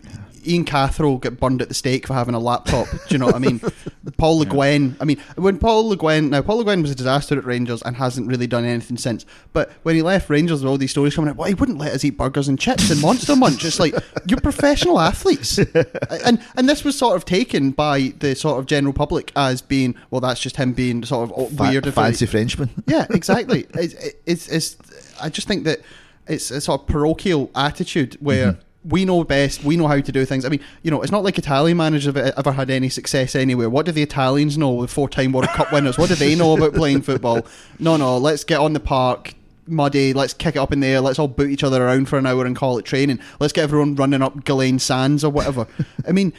Ian 0.47 0.65
Cathro 0.65 1.19
get 1.21 1.39
burned 1.39 1.61
at 1.61 1.67
the 1.67 1.73
stake 1.73 2.07
for 2.07 2.13
having 2.13 2.35
a 2.35 2.39
laptop. 2.39 2.87
Do 2.89 2.97
you 3.09 3.17
know 3.17 3.27
what 3.27 3.35
I 3.35 3.39
mean? 3.39 3.61
Paul 4.17 4.39
Le 4.39 4.45
Guen. 4.45 4.95
I 4.99 5.05
mean, 5.05 5.17
when 5.35 5.57
Paul 5.57 5.89
Le 5.89 5.95
Guen 5.95 6.29
now 6.29 6.41
Paul 6.41 6.57
Le 6.57 6.63
Guen 6.63 6.81
was 6.81 6.91
a 6.91 6.95
disaster 6.95 7.37
at 7.37 7.45
Rangers 7.45 7.81
and 7.81 7.95
hasn't 7.95 8.27
really 8.27 8.47
done 8.47 8.65
anything 8.65 8.97
since. 8.97 9.25
But 9.53 9.71
when 9.83 9.95
he 9.95 10.01
left 10.01 10.29
Rangers, 10.29 10.61
with 10.61 10.69
all 10.69 10.77
these 10.77 10.91
stories 10.91 11.15
coming 11.15 11.29
out, 11.29 11.37
well, 11.37 11.47
he 11.47 11.53
wouldn't 11.53 11.77
let 11.77 11.93
us 11.93 12.03
eat 12.03 12.17
burgers 12.17 12.47
and 12.47 12.59
chips 12.59 12.89
and 12.89 13.01
Monster 13.01 13.35
Munch. 13.35 13.63
It's 13.65 13.79
like 13.79 13.95
you're 14.27 14.39
professional 14.41 14.99
athletes, 14.99 15.57
and 16.25 16.41
and 16.55 16.67
this 16.67 16.83
was 16.83 16.97
sort 16.97 17.15
of 17.15 17.25
taken 17.25 17.71
by 17.71 18.13
the 18.19 18.35
sort 18.35 18.59
of 18.59 18.65
general 18.65 18.93
public 18.93 19.31
as 19.35 19.61
being 19.61 19.95
well, 20.09 20.21
that's 20.21 20.39
just 20.39 20.57
him 20.57 20.73
being 20.73 21.03
sort 21.03 21.31
of 21.31 21.59
weird, 21.59 21.85
if 21.85 21.93
fancy 21.93 22.25
Frenchman. 22.25 22.69
yeah, 22.87 23.05
exactly. 23.09 23.67
it's, 23.73 23.93
it's, 24.25 24.47
it's, 24.47 24.77
I 25.21 25.29
just 25.29 25.47
think 25.47 25.63
that 25.65 25.79
it's 26.27 26.51
a 26.51 26.59
sort 26.61 26.81
of 26.81 26.87
parochial 26.87 27.51
attitude 27.55 28.15
where 28.19 28.53
Mm-hmm. 28.53 28.89
we 28.89 29.05
know 29.05 29.23
best, 29.23 29.63
we 29.63 29.77
know 29.77 29.87
how 29.87 29.99
to 29.99 30.11
do 30.11 30.25
things. 30.25 30.45
I 30.45 30.49
mean, 30.49 30.61
you 30.83 30.91
know, 30.91 31.01
it's 31.01 31.11
not 31.11 31.23
like 31.23 31.37
Italian 31.37 31.77
managers 31.77 32.05
have 32.05 32.17
ever 32.17 32.51
had 32.51 32.69
any 32.69 32.89
success 32.89 33.35
anywhere. 33.35 33.69
What 33.69 33.85
do 33.85 33.91
the 33.91 34.03
Italians 34.03 34.57
know? 34.57 34.81
The 34.81 34.87
four-time 34.87 35.31
World 35.31 35.47
Cup 35.49 35.71
winners. 35.71 35.97
What 35.97 36.09
do 36.09 36.15
they 36.15 36.35
know 36.35 36.55
about 36.55 36.73
playing 36.73 37.01
football? 37.01 37.45
No, 37.79 37.97
no. 37.97 38.17
Let's 38.17 38.43
get 38.43 38.59
on 38.59 38.73
the 38.73 38.79
park. 38.79 39.33
Muddy, 39.67 40.13
let's 40.13 40.33
kick 40.33 40.55
it 40.55 40.59
up 40.59 40.71
in 40.71 40.79
the 40.79 40.87
air. 40.87 41.01
Let's 41.01 41.17
all 41.19 41.27
boot 41.27 41.49
each 41.49 41.63
other 41.63 41.83
around 41.85 42.07
for 42.07 42.17
an 42.17 42.25
hour 42.25 42.45
and 42.45 42.55
call 42.55 42.77
it 42.77 42.85
training. 42.85 43.19
Let's 43.39 43.53
get 43.53 43.63
everyone 43.63 43.95
running 43.95 44.21
up 44.21 44.43
Gullane 44.45 44.79
Sands 44.79 45.23
or 45.23 45.31
whatever. 45.31 45.67
I 46.07 46.11
mean, 46.11 46.33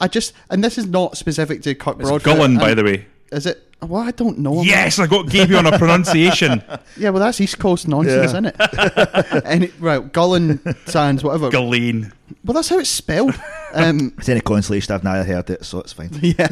I 0.00 0.08
just, 0.08 0.32
and 0.50 0.62
this 0.62 0.76
is 0.78 0.86
not 0.86 1.16
specific 1.16 1.62
to 1.62 1.74
Kirk 1.74 1.98
it's 2.00 2.08
Broadfoot. 2.08 2.36
Gullen, 2.36 2.58
by 2.58 2.74
the 2.74 2.84
way. 2.84 3.06
Is 3.32 3.46
it? 3.46 3.62
Well, 3.82 4.00
I 4.02 4.10
don't 4.10 4.38
know. 4.38 4.62
Yes, 4.62 4.98
I 4.98 5.06
got 5.06 5.28
gave 5.28 5.50
you 5.50 5.56
on 5.58 5.66
a 5.66 5.78
pronunciation. 5.78 6.62
Yeah, 6.98 7.10
well, 7.10 7.22
that's 7.22 7.38
East 7.42 7.58
Coast 7.58 7.86
nonsense, 7.88 8.32
Yeah. 8.32 8.38
isn't 8.38 8.46
it? 8.46 9.42
Any, 9.44 9.66
right, 9.80 10.10
Gullen 10.12 10.60
Sands, 10.86 11.22
whatever. 11.22 11.50
Gulleen. 11.50 12.10
well, 12.42 12.54
that's 12.54 12.68
how 12.70 12.78
it's 12.78 12.88
spelled. 12.90 13.34
Um, 13.74 14.14
It's 14.16 14.28
any 14.30 14.40
consolation. 14.40 14.94
I've 14.94 15.04
neither 15.04 15.24
heard 15.24 15.50
it, 15.50 15.62
so 15.66 15.80
it's 15.80 15.92
fine. 15.92 16.08
yeah, 16.22 16.48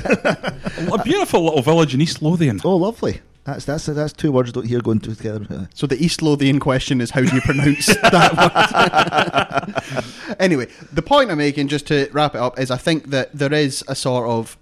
A 0.93 1.03
beautiful 1.03 1.43
little 1.45 1.63
village 1.63 1.95
in 1.95 2.03
East 2.03 2.21
Lothian. 2.21 2.61
Oh, 2.63 2.77
lovely. 2.77 3.23
That's 3.45 3.67
that's 3.67 3.85
that's 3.87 4.13
two 4.15 4.33
words 4.33 4.49
you 4.49 4.53
don't 4.55 4.67
hear 4.67 4.81
going 4.81 5.01
together. 5.01 5.69
so 5.75 5.87
the 5.87 6.03
East 6.03 6.23
Lothian 6.23 6.61
question 6.61 7.01
is 7.01 7.11
how 7.11 7.21
do 7.21 7.35
you 7.35 7.43
pronounce 7.43 7.87
that 8.03 9.85
word? 10.27 10.37
anyway, 10.41 10.67
the 10.93 11.03
point 11.03 11.31
I'm 11.31 11.39
making, 11.39 11.69
just 11.69 11.87
to 11.89 12.09
wrap 12.13 12.35
it 12.35 12.41
up, 12.41 12.59
is 12.59 12.71
I 12.71 12.79
think 12.79 13.11
that 13.11 13.33
there 13.35 13.53
is 13.53 13.85
a 13.87 13.95
sort 13.95 14.29
of, 14.29 14.57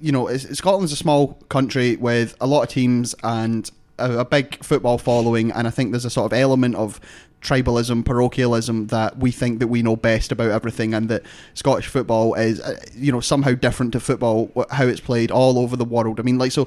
you 0.00 0.10
know, 0.10 0.36
Scotland's 0.36 0.92
a 0.92 0.96
small 0.96 1.34
country 1.48 1.96
with 1.96 2.36
a 2.40 2.46
lot 2.48 2.62
of 2.62 2.68
teams 2.68 3.14
and 3.22 3.70
a, 3.98 4.18
a 4.18 4.24
big 4.24 4.62
football 4.64 4.98
following, 4.98 5.52
and 5.52 5.68
I 5.68 5.70
think 5.70 5.92
there's 5.92 6.04
a 6.04 6.10
sort 6.10 6.32
of 6.32 6.36
element 6.36 6.74
of 6.74 7.00
tribalism, 7.42 8.04
parochialism 8.04 8.88
that 8.88 9.18
we 9.18 9.30
think 9.30 9.60
that 9.60 9.68
we 9.68 9.82
know 9.82 9.94
best 9.94 10.32
about 10.32 10.50
everything, 10.50 10.94
and 10.94 11.08
that 11.08 11.22
Scottish 11.54 11.86
football 11.86 12.34
is, 12.34 12.60
uh, 12.60 12.80
you 12.92 13.12
know, 13.12 13.20
somehow 13.20 13.52
different 13.52 13.92
to 13.92 14.00
football, 14.00 14.50
how 14.70 14.86
it's 14.86 15.00
played 15.00 15.30
all 15.30 15.60
over 15.60 15.76
the 15.76 15.84
world. 15.84 16.18
I 16.18 16.24
mean, 16.24 16.38
like 16.38 16.50
so. 16.50 16.66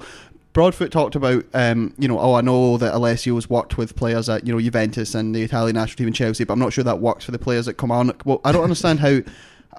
Broadfoot 0.59 0.91
talked 0.91 1.15
about, 1.15 1.45
um, 1.53 1.93
you 1.97 2.09
know, 2.09 2.19
oh, 2.19 2.33
I 2.33 2.41
know 2.41 2.77
that 2.79 2.93
Alessio's 2.93 3.49
worked 3.49 3.77
with 3.77 3.95
players 3.95 4.27
at, 4.27 4.45
you 4.45 4.51
know, 4.51 4.59
Juventus 4.59 5.15
and 5.15 5.33
the 5.33 5.41
Italian 5.41 5.77
national 5.77 5.95
team 5.95 6.07
and 6.07 6.15
Chelsea, 6.17 6.43
but 6.43 6.51
I'm 6.51 6.59
not 6.59 6.73
sure 6.73 6.83
that 6.83 6.99
works 6.99 7.23
for 7.23 7.31
the 7.31 7.39
players 7.39 7.69
at 7.69 7.77
Kilmarnock. 7.77 8.23
Well, 8.25 8.41
I 8.43 8.51
don't 8.51 8.63
understand 8.63 8.99
how. 8.99 9.21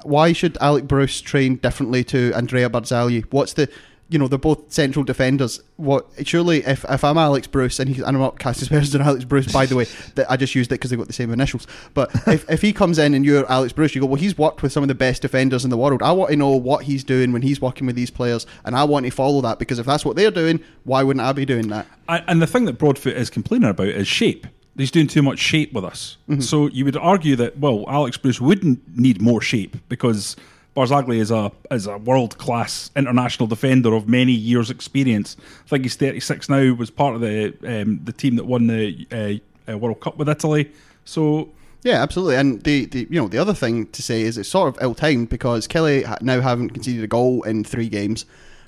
Why 0.05 0.33
should 0.33 0.57
Alec 0.59 0.89
Bruce 0.89 1.21
train 1.21 1.57
differently 1.57 2.03
to 2.05 2.33
Andrea 2.33 2.71
Barzagli? 2.71 3.27
What's 3.31 3.53
the 3.53 3.69
you 4.11 4.19
know 4.19 4.29
they're 4.29 4.39
both 4.39 4.73
central 4.73 5.05
defenders. 5.05 5.61
What 5.77 6.07
surely 6.25 6.59
if, 6.65 6.85
if 6.89 7.05
I'm 7.05 7.17
Alex 7.17 7.47
Bruce 7.47 7.79
and, 7.79 7.89
he, 7.89 8.03
and 8.03 8.09
I'm 8.17 8.19
not 8.19 8.39
casting 8.39 8.65
aspersions 8.65 8.95
on 8.95 9.03
Alex 9.03 9.25
Bruce 9.25 9.51
by 9.51 9.67
the 9.67 9.77
way, 9.77 9.85
that 10.17 10.31
I 10.31 10.37
just 10.37 10.55
used 10.55 10.71
it 10.71 10.75
because 10.75 10.91
they 10.91 10.97
got 10.97 11.07
the 11.07 11.13
same 11.13 11.33
initials. 11.33 11.67
But 11.95 12.11
if, 12.27 12.49
if 12.51 12.61
he 12.61 12.73
comes 12.73 12.99
in 12.99 13.15
and 13.15 13.25
you're 13.25 13.51
Alex 13.51 13.73
Bruce, 13.73 13.95
you 13.95 14.01
go, 14.01 14.07
well, 14.09 14.21
he's 14.21 14.37
worked 14.37 14.63
with 14.63 14.73
some 14.73 14.83
of 14.83 14.89
the 14.89 14.95
best 14.95 15.23
defenders 15.23 15.65
in 15.65 15.71
the 15.71 15.77
world. 15.77 16.03
I 16.03 16.11
want 16.13 16.31
to 16.33 16.37
know 16.37 16.51
what 16.51 16.85
he's 16.85 17.05
doing 17.05 17.33
when 17.33 17.43
he's 17.43 17.61
working 17.61 17.87
with 17.87 17.95
these 17.95 18.11
players, 18.11 18.47
and 18.65 18.77
I 18.77 18.85
want 18.85 19.07
to 19.07 19.11
follow 19.11 19.41
that 19.43 19.59
because 19.59 19.79
if 19.79 19.87
that's 19.87 20.05
what 20.05 20.17
they're 20.17 20.33
doing, 20.33 20.61
why 20.85 21.05
wouldn't 21.05 21.25
I 21.25 21.33
be 21.33 21.47
doing 21.47 21.69
that? 21.69 21.87
I, 22.09 22.19
and 22.27 22.43
the 22.43 22.47
thing 22.47 22.65
that 22.65 22.75
Broadfoot 22.75 23.17
is 23.17 23.31
complaining 23.31 23.71
about 23.71 23.89
is 23.89 24.09
shape. 24.09 24.47
He's 24.77 24.91
doing 24.91 25.07
too 25.07 25.23
much 25.23 25.39
shape 25.39 25.73
with 25.73 25.85
us. 25.85 26.17
Mm-hmm. 26.29 26.41
So 26.41 26.69
you 26.69 26.85
would 26.85 26.97
argue 26.97 27.37
that 27.37 27.59
well, 27.59 27.85
Alex 27.89 28.17
Bruce 28.17 28.41
wouldn't 28.41 28.97
need 28.97 29.21
more 29.21 29.41
shape 29.41 29.77
because 29.89 30.37
Barzagli 30.81 31.19
is 31.19 31.31
a 31.31 31.53
is 31.71 31.87
a 31.87 31.99
world 31.99 32.39
class 32.39 32.91
international 32.97 33.47
defender 33.47 33.93
of 33.93 34.09
many 34.09 34.33
years' 34.33 34.71
experience. 34.71 35.37
I 35.67 35.69
think 35.69 35.85
he's 35.85 35.97
thirty 35.97 36.21
six 36.21 36.49
now. 36.49 36.73
Was 36.73 36.91
part 36.91 37.15
of 37.15 37.21
the 37.21 37.55
um, 37.67 38.01
the 38.03 38.13
team 38.13 38.37
that 38.37 38.45
won 38.45 38.67
the 38.67 39.07
uh, 39.13 39.71
uh, 39.71 39.77
World 39.77 40.01
Cup 40.01 40.17
with 40.17 40.29
Italy. 40.29 40.71
So 41.05 41.51
Yeah, 41.83 42.03
absolutely. 42.03 42.37
And 42.37 42.63
the, 42.63 42.87
the 42.87 43.07
you 43.11 43.21
know 43.21 43.29
the 43.29 43.37
other 43.37 43.53
thing 43.53 43.89
to 43.89 44.01
say 44.01 44.23
is 44.23 44.39
it's 44.39 44.49
sort 44.49 44.69
of 44.75 44.83
ill 44.83 44.95
timed 44.95 45.29
because 45.29 45.69
Killie 45.69 46.23
now 46.23 46.41
haven't 46.41 46.71
conceded 46.71 47.05
a 47.05 47.09
goal 47.09 47.43
in 47.43 47.63
three 47.63 47.91
games, 47.91 48.25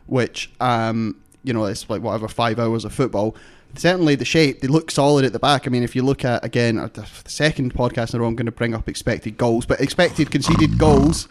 which 0.07 0.51
um 0.61 1.17
you 1.43 1.55
know 1.55 1.65
it's 1.65 1.89
like 1.89 2.03
whatever 2.03 2.29
five 2.29 2.59
hours 2.59 2.85
of 2.85 2.93
football. 2.93 3.35
Certainly, 3.75 4.17
the 4.17 4.25
shape 4.25 4.61
they 4.61 4.69
look 4.69 4.91
solid 4.91 5.25
at 5.25 5.33
the 5.33 5.39
back. 5.39 5.67
I 5.67 5.71
mean, 5.71 5.83
if 5.83 5.97
you 5.97 6.03
look 6.03 6.25
at 6.25 6.45
again 6.45 6.79
uh, 6.79 6.89
the 6.93 7.07
second 7.27 7.75
podcast 7.75 8.13
in 8.13 8.21
a 8.21 8.23
row, 8.23 8.29
I'm 8.29 8.37
going 8.37 8.47
to 8.47 8.53
bring 8.53 8.75
up 8.75 8.89
expected 8.89 9.39
goals, 9.39 9.65
but 9.65 9.81
expected 9.81 10.31
conceded 10.31 10.79
goals, 10.79 11.27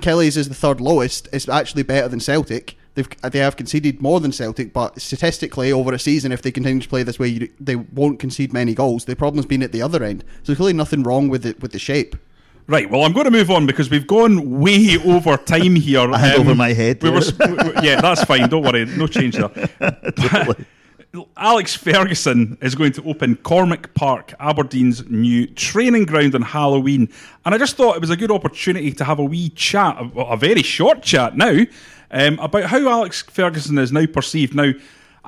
Killie's 0.00 0.36
is 0.36 0.48
the 0.48 0.54
third 0.54 0.80
lowest. 0.80 1.28
It's 1.32 1.48
actually 1.48 1.84
better 1.84 2.08
than 2.08 2.20
Celtic. 2.20 2.76
They've 2.94 3.08
they 3.22 3.38
have 3.38 3.56
conceded 3.56 4.02
more 4.02 4.20
than 4.20 4.32
Celtic, 4.32 4.72
but 4.74 5.00
statistically 5.00 5.72
over 5.72 5.92
a 5.94 5.98
season, 5.98 6.32
if 6.32 6.42
they 6.42 6.50
continue 6.52 6.80
to 6.82 6.88
play 6.88 7.02
this 7.02 7.18
way, 7.18 7.28
you, 7.28 7.48
they 7.58 7.76
won't 7.76 8.18
concede 8.18 8.52
many 8.52 8.74
goals. 8.74 9.04
The 9.06 9.16
problem's 9.16 9.46
been 9.46 9.62
at 9.62 9.72
the 9.72 9.80
other 9.82 10.02
end. 10.04 10.22
So 10.42 10.52
there's 10.52 10.58
really 10.58 10.72
nothing 10.74 11.02
wrong 11.02 11.28
with 11.28 11.46
it 11.46 11.60
with 11.62 11.72
the 11.72 11.78
shape. 11.78 12.14
Right. 12.68 12.90
Well, 12.90 13.04
I'm 13.04 13.12
going 13.12 13.26
to 13.26 13.30
move 13.30 13.50
on 13.50 13.64
because 13.64 13.90
we've 13.90 14.06
gone 14.08 14.58
way 14.60 14.98
over 15.04 15.36
time 15.36 15.76
here. 15.76 16.00
Um, 16.00 16.14
over 16.14 16.54
my 16.54 16.72
head 16.72 17.00
We 17.02 17.10
were, 17.10 17.20
there. 17.20 17.48
we- 17.48 17.54
we- 17.70 17.86
yeah, 17.86 18.00
that's 18.00 18.24
fine. 18.24 18.48
Don't 18.48 18.64
worry. 18.64 18.84
No 18.86 19.06
change 19.06 19.36
there. 19.36 19.48
But 19.78 20.58
Alex 21.36 21.74
Ferguson 21.74 22.58
is 22.60 22.74
going 22.74 22.92
to 22.92 23.08
open 23.08 23.36
Cormack 23.36 23.94
Park, 23.94 24.34
Aberdeen's 24.40 25.08
new 25.08 25.46
training 25.46 26.06
ground 26.06 26.34
on 26.34 26.42
Halloween, 26.42 27.08
and 27.44 27.54
I 27.54 27.58
just 27.58 27.76
thought 27.76 27.96
it 27.96 28.00
was 28.00 28.10
a 28.10 28.16
good 28.16 28.30
opportunity 28.30 28.92
to 28.92 29.04
have 29.04 29.18
a 29.18 29.24
wee 29.24 29.50
chat, 29.50 29.96
a, 29.98 30.20
a 30.20 30.36
very 30.36 30.62
short 30.62 31.02
chat 31.02 31.36
now, 31.36 31.60
um, 32.10 32.38
about 32.38 32.64
how 32.64 32.88
Alex 32.88 33.22
Ferguson 33.22 33.78
is 33.78 33.92
now 33.92 34.06
perceived. 34.06 34.54
Now. 34.54 34.72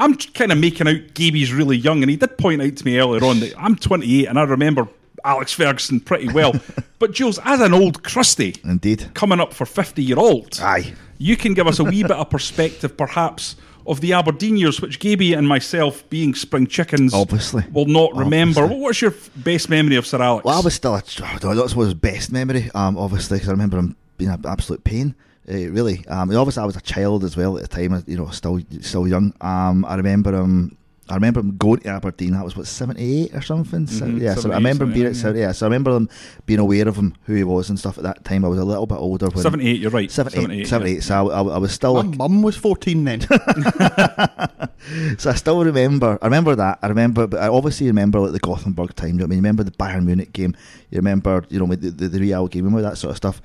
I'm 0.01 0.15
kind 0.15 0.53
of 0.53 0.59
making 0.59 0.87
out 0.87 1.13
Gaby's 1.15 1.53
really 1.53 1.77
young, 1.77 2.05
and 2.05 2.11
he 2.11 2.17
did 2.17 2.39
point 2.39 2.63
out 2.63 2.77
to 2.77 2.85
me 2.85 3.01
earlier 3.01 3.25
on 3.25 3.41
that 3.41 3.53
I'm 3.59 3.75
28 3.75 4.27
and 4.27 4.39
I 4.39 4.45
remember 4.45 4.87
Alex 5.25 5.53
Ferguson 5.53 5.99
pretty 5.99 6.33
well. 6.33 6.53
but 7.01 7.11
Jules, 7.11 7.41
as 7.45 7.61
an 7.61 7.75
old 7.75 8.05
crusty, 8.05 8.55
Indeed. 8.63 9.11
coming 9.15 9.41
up 9.41 9.53
for 9.53 9.67
50 9.67 10.01
year 10.01 10.19
old, 10.19 10.61
Aye. 10.63 10.95
you 11.19 11.37
can 11.37 11.53
give 11.53 11.67
us 11.67 11.81
a 11.81 11.85
wee 11.85 12.03
bit 12.03 12.13
of 12.13 12.31
perspective, 12.31 12.97
perhaps, 12.97 13.57
of 13.89 14.01
the 14.01 14.13
Aberdeen 14.13 14.57
years, 14.57 14.81
which 14.81 14.99
Gaby 15.01 15.33
and 15.35 15.49
myself, 15.49 16.09
being 16.11 16.35
spring 16.35 16.67
chickens, 16.67 17.13
Obviously. 17.15 17.65
will 17.73 17.87
not 17.87 18.15
remember. 18.15 18.63
Obviously. 18.63 18.83
What's 18.83 19.01
your 19.03 19.11
f- 19.13 19.31
best 19.37 19.69
memory 19.69 19.97
of 19.97 20.07
Sir 20.07 20.21
Alex? 20.23 20.45
Well, 20.45 20.59
I 20.59 20.61
was 20.61 20.75
still 20.75 20.95
a. 20.95 20.99
I 20.99 21.39
don't 21.39 21.45
know, 21.57 21.67
That 21.67 21.75
was 21.75 21.87
his 21.89 21.95
best 21.95 22.31
memory, 22.31 22.71
um, 22.75 22.97
obviously, 22.99 23.37
because 23.39 23.49
I 23.49 23.53
remember 23.53 23.79
him 23.79 23.97
being 24.17 24.31
an 24.31 24.45
absolute 24.47 24.85
pain. 24.85 25.15
Uh, 25.51 25.55
really, 25.71 26.07
um, 26.09 26.31
obviously, 26.37 26.63
I 26.63 26.67
was 26.67 26.77
a 26.77 26.81
child 26.83 27.25
as 27.25 27.37
well 27.37 27.57
at 27.57 27.63
the 27.63 27.69
time. 27.69 28.05
You 28.07 28.19
know, 28.19 28.29
still 28.29 28.61
still 28.83 29.09
young. 29.09 29.33
Um, 29.41 29.85
I 29.87 29.95
remember 29.95 30.35
him. 30.35 30.77
I 31.11 31.15
remember 31.15 31.41
him 31.41 31.57
going 31.57 31.81
to 31.81 31.89
Aberdeen. 31.89 32.33
That 32.33 32.45
was 32.45 32.57
what 32.57 32.67
seventy 32.67 33.23
eight 33.25 33.35
or 33.35 33.41
something. 33.41 33.87
So- 33.87 34.05
Mhm, 34.07 34.21
yeah, 34.21 34.35
so 34.35 34.51
I 34.53 34.57
remember 34.57 34.85
him 34.85 34.93
being 34.93 35.07
at 35.07 35.17
79, 35.17 35.21
seventy. 35.23 35.41
Yeah, 35.41 35.53
so 35.53 35.65
I 35.65 35.69
remember 35.69 35.93
them 35.95 36.09
being 36.47 36.61
aware 36.61 36.87
of 36.87 36.97
him, 36.97 37.15
who 37.25 37.35
he 37.35 37.45
was, 37.45 37.69
and 37.71 37.79
stuff 37.79 37.97
at 37.99 38.05
that 38.05 38.25
time. 38.25 38.45
I 38.45 38.49
was 38.49 38.59
a 38.59 38.65
little 38.65 38.87
bit 38.87 38.97
older. 38.97 39.29
78, 39.35 39.81
you're 39.81 39.91
right. 39.91 40.11
78, 40.11 40.67
78, 40.67 40.67
78, 40.69 40.95
yeah. 40.95 41.01
so 41.01 41.31
I, 41.31 41.39
I, 41.41 41.43
I 41.55 41.59
was 41.59 41.73
still 41.73 41.95
My 41.95 42.01
like, 42.03 42.17
mum 42.19 42.43
was 42.43 42.57
14 42.57 43.05
then. 43.05 43.21
so 45.19 45.31
I 45.31 45.35
still 45.35 45.65
remember. 45.65 46.19
I 46.23 46.27
remember 46.27 46.55
that. 46.57 46.79
I 46.83 46.87
remember, 46.89 47.27
but 47.27 47.41
I 47.41 47.49
obviously 47.49 47.87
remember 47.87 48.21
like 48.21 48.33
the 48.33 48.39
Gothenburg 48.41 48.95
time. 48.95 49.09
You 49.11 49.15
know 49.15 49.23
what 49.25 49.27
I 49.27 49.29
mean, 49.31 49.37
you 49.39 49.43
remember 49.43 49.65
the 49.65 49.71
Bayern 49.73 50.05
Munich 50.05 50.33
game. 50.33 50.55
You 50.91 50.97
remember, 50.97 51.45
you 51.49 51.59
know, 51.59 51.67
the, 51.75 51.91
the, 51.91 52.09
the 52.09 52.21
Real 52.21 52.49
game. 52.49 52.65
Remember 52.65 52.83
that 52.89 52.99
sort 52.99 53.11
of 53.13 53.17
stuff. 53.17 53.43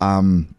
Um, 0.00 0.54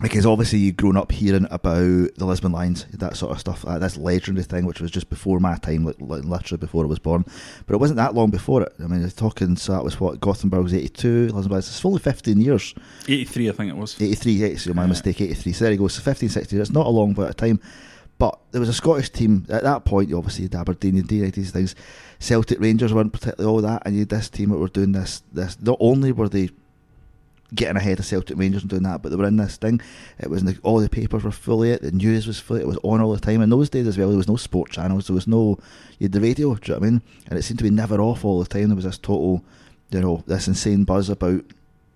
because 0.00 0.24
obviously 0.26 0.58
you've 0.58 0.76
grown 0.76 0.96
up 0.96 1.12
hearing 1.12 1.46
about 1.50 1.76
the 2.16 2.24
Lisbon 2.24 2.52
Lions, 2.52 2.86
that 2.92 3.16
sort 3.16 3.32
of 3.32 3.40
stuff. 3.40 3.64
Uh, 3.66 3.78
that's 3.78 3.96
legendary 3.96 4.44
thing, 4.44 4.64
which 4.64 4.80
was 4.80 4.90
just 4.90 5.10
before 5.10 5.40
my 5.40 5.56
time, 5.56 5.84
like, 5.84 5.96
literally 6.24 6.58
before 6.58 6.84
I 6.84 6.88
was 6.88 6.98
born. 6.98 7.24
But 7.66 7.74
it 7.74 7.78
wasn't 7.80 7.98
that 7.98 8.14
long 8.14 8.30
before 8.30 8.62
it. 8.62 8.72
I 8.82 8.86
mean, 8.86 9.08
talking. 9.10 9.56
So 9.56 9.72
that 9.72 9.84
was 9.84 10.00
what 10.00 10.20
Gothenburg 10.20 10.62
was 10.62 10.74
eighty 10.74 10.88
two. 10.88 11.28
Lisbon 11.28 11.52
Lions. 11.52 11.68
It's 11.68 11.80
fully 11.80 11.98
fifteen 12.00 12.40
years. 12.40 12.74
83, 13.08 13.48
I 13.48 13.52
think 13.52 13.70
it 13.70 13.76
was. 13.76 14.00
83, 14.00 14.42
83 14.44 14.72
my 14.74 14.82
Yeah. 14.82 14.88
mistake, 14.88 15.20
83. 15.20 15.52
So 15.52 15.64
there 15.64 15.72
you 15.72 15.78
go. 15.78 15.88
So 15.88 16.00
15, 16.02 16.28
16 16.28 16.56
years. 16.56 16.68
It's 16.68 16.74
not 16.74 16.86
a 16.86 16.90
long 16.90 17.12
bit 17.12 17.28
of 17.28 17.36
time. 17.36 17.60
But 18.18 18.38
there 18.52 18.60
was 18.60 18.68
a 18.68 18.74
Scottish 18.74 19.08
team 19.08 19.46
at 19.48 19.62
that 19.62 19.86
point, 19.86 20.10
you 20.10 20.18
obviously 20.18 20.44
had 20.44 20.54
Aberdeen, 20.54 20.96
you 20.96 21.24
had 21.24 21.32
these 21.32 21.52
things. 21.52 21.74
Celtic 22.18 22.60
Rangers 22.60 22.92
weren't 22.92 23.14
particularly 23.14 23.50
all 23.50 23.62
that, 23.62 23.82
and 23.86 23.94
you 23.94 24.00
had 24.00 24.10
this 24.10 24.28
team 24.28 24.50
that 24.50 24.58
were 24.58 24.68
doing 24.68 24.92
this. 24.92 25.22
This 25.32 25.56
Not 25.62 25.78
only 25.80 26.12
were 26.12 26.28
they 26.28 26.50
getting 27.54 27.76
ahead 27.76 27.98
of 27.98 28.06
Celtic 28.06 28.38
Rangers 28.38 28.62
and 28.62 28.70
doing 28.70 28.82
that, 28.84 29.02
but 29.02 29.10
they 29.10 29.16
were 29.16 29.26
in 29.26 29.36
this 29.36 29.56
thing. 29.56 29.80
It 30.18 30.30
was 30.30 30.44
the, 30.44 30.58
all 30.62 30.80
the 30.80 30.88
papers 30.88 31.24
were 31.24 31.30
full 31.30 31.62
of 31.62 31.68
it, 31.68 31.82
the 31.82 31.92
news 31.92 32.26
was 32.26 32.38
full 32.38 32.56
it, 32.56 32.66
was 32.66 32.78
on 32.82 33.00
all 33.00 33.12
the 33.12 33.20
time. 33.20 33.42
In 33.42 33.50
those 33.50 33.70
days 33.70 33.86
as 33.86 33.98
well, 33.98 34.08
there 34.08 34.16
was 34.16 34.28
no 34.28 34.36
sport 34.36 34.70
channels, 34.70 35.06
there 35.06 35.14
was 35.14 35.26
no, 35.26 35.58
you 35.98 36.04
had 36.04 36.12
the 36.12 36.20
radio, 36.20 36.54
do 36.54 36.60
you 36.72 36.74
know 36.74 36.80
what 36.80 36.86
I 36.86 36.90
mean? 36.90 37.02
And 37.28 37.38
it 37.38 37.42
seemed 37.42 37.58
to 37.58 37.64
be 37.64 37.70
never 37.70 38.00
off 38.00 38.24
all 38.24 38.42
the 38.42 38.48
time. 38.48 38.68
There 38.68 38.76
was 38.76 38.84
this 38.84 38.98
total, 38.98 39.44
you 39.90 40.00
know, 40.00 40.22
this 40.26 40.48
insane 40.48 40.84
buzz 40.84 41.08
about 41.08 41.44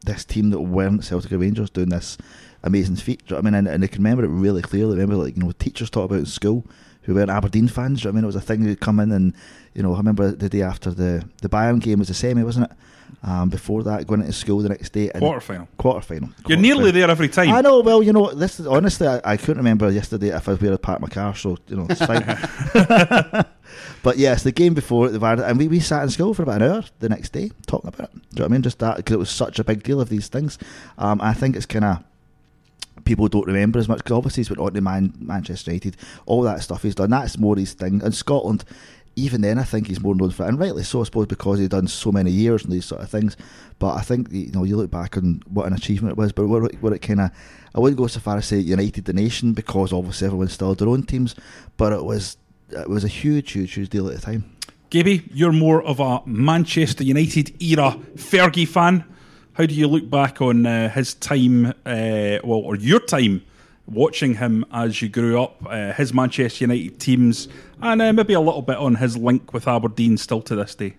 this 0.04 0.24
team 0.24 0.50
that 0.50 0.60
weren't 0.60 1.04
Celtic 1.04 1.30
Rangers 1.32 1.70
doing 1.70 1.88
this 1.88 2.18
amazing 2.62 2.96
feat. 2.96 3.26
Do 3.26 3.34
you 3.34 3.42
know 3.42 3.42
what 3.42 3.48
I 3.48 3.50
mean? 3.50 3.54
And, 3.54 3.68
and 3.68 3.84
I 3.84 3.86
can 3.86 4.02
remember 4.02 4.24
it 4.24 4.28
really 4.28 4.62
clearly. 4.62 4.92
remember, 4.92 5.16
like, 5.16 5.36
you 5.36 5.42
know, 5.42 5.52
teachers 5.52 5.90
talk 5.90 6.06
about 6.06 6.18
in 6.18 6.26
school 6.26 6.64
who 7.04 7.14
weren't 7.14 7.30
Aberdeen 7.30 7.68
fans. 7.68 8.02
Do 8.02 8.08
you 8.08 8.12
know 8.12 8.14
what 8.14 8.18
I 8.18 8.20
mean? 8.20 8.24
It 8.24 8.26
was 8.26 8.36
a 8.36 8.40
thing 8.40 8.62
who'd 8.62 8.80
come 8.80 9.00
in 9.00 9.12
and, 9.12 9.34
you 9.74 9.82
know, 9.82 9.94
I 9.94 9.98
remember 9.98 10.32
the 10.32 10.48
day 10.48 10.62
after 10.62 10.90
the, 10.90 11.24
the 11.42 11.48
Bayern 11.48 11.80
game 11.80 11.98
was 11.98 12.08
the 12.08 12.14
semi, 12.14 12.42
wasn't 12.42 12.70
it? 12.70 12.76
Um, 13.22 13.48
before 13.48 13.82
that, 13.84 14.06
going 14.06 14.20
into 14.20 14.32
school 14.32 14.58
the 14.60 14.68
next 14.68 14.90
day. 14.92 15.10
and- 15.10 15.20
Quarter 15.22 15.40
final. 15.40 15.68
Quarter 15.78 16.00
final. 16.02 16.28
You're 16.46 16.58
nearly 16.58 16.90
there 16.90 17.10
every 17.10 17.28
time. 17.28 17.50
I 17.50 17.62
know. 17.62 17.80
Well, 17.80 18.02
you 18.02 18.12
know, 18.12 18.32
this 18.32 18.60
is 18.60 18.66
honestly, 18.66 19.06
I, 19.06 19.20
I 19.24 19.36
couldn't 19.36 19.58
remember 19.58 19.90
yesterday 19.90 20.28
if 20.28 20.46
I 20.48 20.52
was 20.52 20.60
where 20.60 20.72
I 20.72 20.76
parked 20.76 21.00
my 21.00 21.08
car, 21.08 21.34
so 21.34 21.56
you 21.68 21.76
know, 21.76 21.86
it's 21.88 22.04
fine. 22.04 22.22
but 24.02 24.18
yes, 24.18 24.42
the 24.42 24.52
game 24.52 24.74
before 24.74 25.08
the 25.08 25.24
and 25.46 25.58
we, 25.58 25.68
we 25.68 25.80
sat 25.80 26.02
in 26.02 26.10
school 26.10 26.34
for 26.34 26.42
about 26.42 26.60
an 26.60 26.70
hour 26.70 26.84
the 26.98 27.08
next 27.08 27.32
day 27.32 27.50
talking 27.66 27.88
about 27.88 28.10
it. 28.10 28.14
Do 28.14 28.18
you 28.18 28.38
know 28.40 28.44
what 28.44 28.50
I 28.50 28.52
mean? 28.52 28.62
Just 28.62 28.78
that 28.80 28.96
because 28.96 29.14
it 29.14 29.18
was 29.18 29.30
such 29.30 29.58
a 29.58 29.64
big 29.64 29.82
deal 29.82 30.00
of 30.00 30.08
these 30.10 30.28
things. 30.28 30.58
Um, 30.98 31.20
I 31.22 31.32
think 31.32 31.56
it's 31.56 31.66
kind 31.66 31.84
of 31.84 32.04
people 33.04 33.28
don't 33.28 33.46
remember 33.46 33.78
as 33.78 33.88
much 33.88 33.98
because 33.98 34.12
obviously 34.16 34.40
he's 34.42 34.50
went 34.50 34.60
on 34.60 34.72
to 34.74 34.80
Man- 34.80 35.14
Manchester 35.18 35.70
United, 35.72 35.96
all 36.26 36.42
that 36.42 36.62
stuff 36.62 36.82
he's 36.82 36.94
done. 36.94 37.10
That's 37.10 37.38
more 37.38 37.56
his 37.56 37.72
thing. 37.74 38.00
And 38.02 38.14
Scotland, 38.14 38.64
even 39.16 39.40
then, 39.42 39.58
I 39.58 39.64
think 39.64 39.86
he's 39.86 40.00
more 40.00 40.14
known 40.14 40.30
for 40.30 40.44
it, 40.44 40.48
and 40.48 40.58
rightly 40.58 40.82
so, 40.82 41.00
I 41.00 41.04
suppose, 41.04 41.26
because 41.26 41.58
he's 41.58 41.68
done 41.68 41.86
so 41.86 42.10
many 42.10 42.30
years 42.30 42.64
and 42.64 42.72
these 42.72 42.84
sort 42.84 43.00
of 43.02 43.10
things. 43.10 43.36
But 43.78 43.94
I 43.94 44.00
think 44.02 44.28
you 44.32 44.50
know 44.52 44.64
you 44.64 44.76
look 44.76 44.90
back 44.90 45.16
on 45.16 45.42
what 45.48 45.66
an 45.66 45.72
achievement 45.72 46.12
it 46.12 46.18
was, 46.18 46.32
but 46.32 46.46
what, 46.46 46.64
it- 46.72 46.82
what 46.82 46.92
it 46.92 47.00
kind 47.00 47.20
of 47.20 47.30
I 47.74 47.80
wouldn't 47.80 47.98
go 47.98 48.06
so 48.06 48.20
far 48.20 48.36
as 48.38 48.46
say 48.46 48.58
united 48.58 49.04
the 49.04 49.12
nation 49.12 49.52
because 49.52 49.92
obviously 49.92 50.26
everyone 50.26 50.48
still 50.48 50.68
had 50.70 50.78
their 50.78 50.88
own 50.88 51.02
teams, 51.04 51.34
but 51.76 51.92
it 51.92 52.04
was 52.04 52.36
it 52.70 52.88
was 52.88 53.04
a 53.04 53.08
huge, 53.08 53.52
huge, 53.52 53.72
huge 53.74 53.88
deal 53.90 54.08
at 54.08 54.14
the 54.16 54.20
time. 54.22 54.44
Gaby, 54.90 55.28
you're 55.32 55.52
more 55.52 55.82
of 55.82 55.98
a 56.00 56.20
Manchester 56.24 57.02
United 57.04 57.60
era 57.62 57.96
Fergie 58.16 58.66
fan. 58.66 59.04
How 59.54 59.66
do 59.66 59.74
you 59.74 59.86
look 59.86 60.10
back 60.10 60.42
on 60.42 60.66
uh, 60.66 60.88
his 60.88 61.14
time, 61.14 61.66
uh, 61.66 62.38
well, 62.42 62.58
or 62.58 62.74
your 62.74 62.98
time 62.98 63.44
watching 63.86 64.34
him 64.34 64.64
as 64.72 65.00
you 65.00 65.08
grew 65.08 65.40
up, 65.40 65.64
uh, 65.66 65.92
his 65.92 66.12
Manchester 66.12 66.64
United 66.64 66.98
teams, 66.98 67.46
and 67.80 68.02
uh, 68.02 68.12
maybe 68.12 68.32
a 68.32 68.40
little 68.40 68.62
bit 68.62 68.78
on 68.78 68.96
his 68.96 69.16
link 69.16 69.52
with 69.52 69.68
Aberdeen 69.68 70.16
still 70.16 70.42
to 70.42 70.56
this 70.56 70.74
day? 70.74 70.96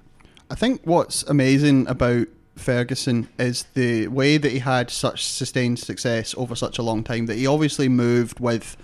I 0.50 0.56
think 0.56 0.80
what's 0.86 1.24
amazing 1.24 1.86
about 1.88 2.28
Ferguson 2.56 3.28
is 3.38 3.64
the 3.74 4.08
way 4.08 4.38
that 4.38 4.54
he 4.54 4.60
had 4.60 4.90
such 4.90 5.26
sustained 5.26 5.80
success 5.80 6.34
over 6.38 6.56
such 6.56 6.78
a 6.78 6.82
long 6.82 7.04
time. 7.04 7.26
That 7.26 7.36
he 7.36 7.46
obviously 7.48 7.90
moved 7.90 8.40
with 8.40 8.78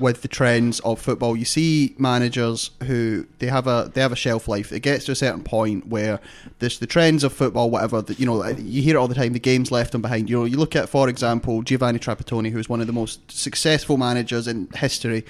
with 0.00 0.22
the 0.22 0.28
trends 0.28 0.80
of 0.80 1.00
football. 1.00 1.36
You 1.36 1.44
see 1.44 1.94
managers 1.98 2.70
who 2.84 3.26
they 3.38 3.46
have 3.46 3.66
a 3.66 3.90
they 3.92 4.00
have 4.00 4.12
a 4.12 4.16
shelf 4.16 4.48
life. 4.48 4.72
It 4.72 4.80
gets 4.80 5.04
to 5.06 5.12
a 5.12 5.16
certain 5.16 5.42
point 5.42 5.86
where 5.86 6.20
there's 6.58 6.78
the 6.78 6.86
trends 6.86 7.22
of 7.22 7.32
football, 7.32 7.70
whatever. 7.70 8.02
That 8.02 8.18
you 8.18 8.26
know, 8.26 8.46
you 8.46 8.82
hear 8.82 8.96
it 8.96 8.98
all 8.98 9.08
the 9.08 9.14
time. 9.14 9.32
The 9.32 9.38
game's 9.38 9.70
left 9.70 9.92
them 9.92 10.02
behind. 10.02 10.30
You 10.30 10.38
know, 10.38 10.44
you 10.44 10.56
look 10.56 10.74
at, 10.74 10.88
for 10.88 11.08
example, 11.08 11.62
Giovanni 11.62 11.98
Trapattoni, 11.98 12.50
who's 12.50 12.68
one 12.68 12.80
of 12.80 12.86
the 12.86 12.92
most 12.92 13.30
successful 13.30 13.96
managers 13.96 14.48
in 14.48 14.68
history. 14.74 15.24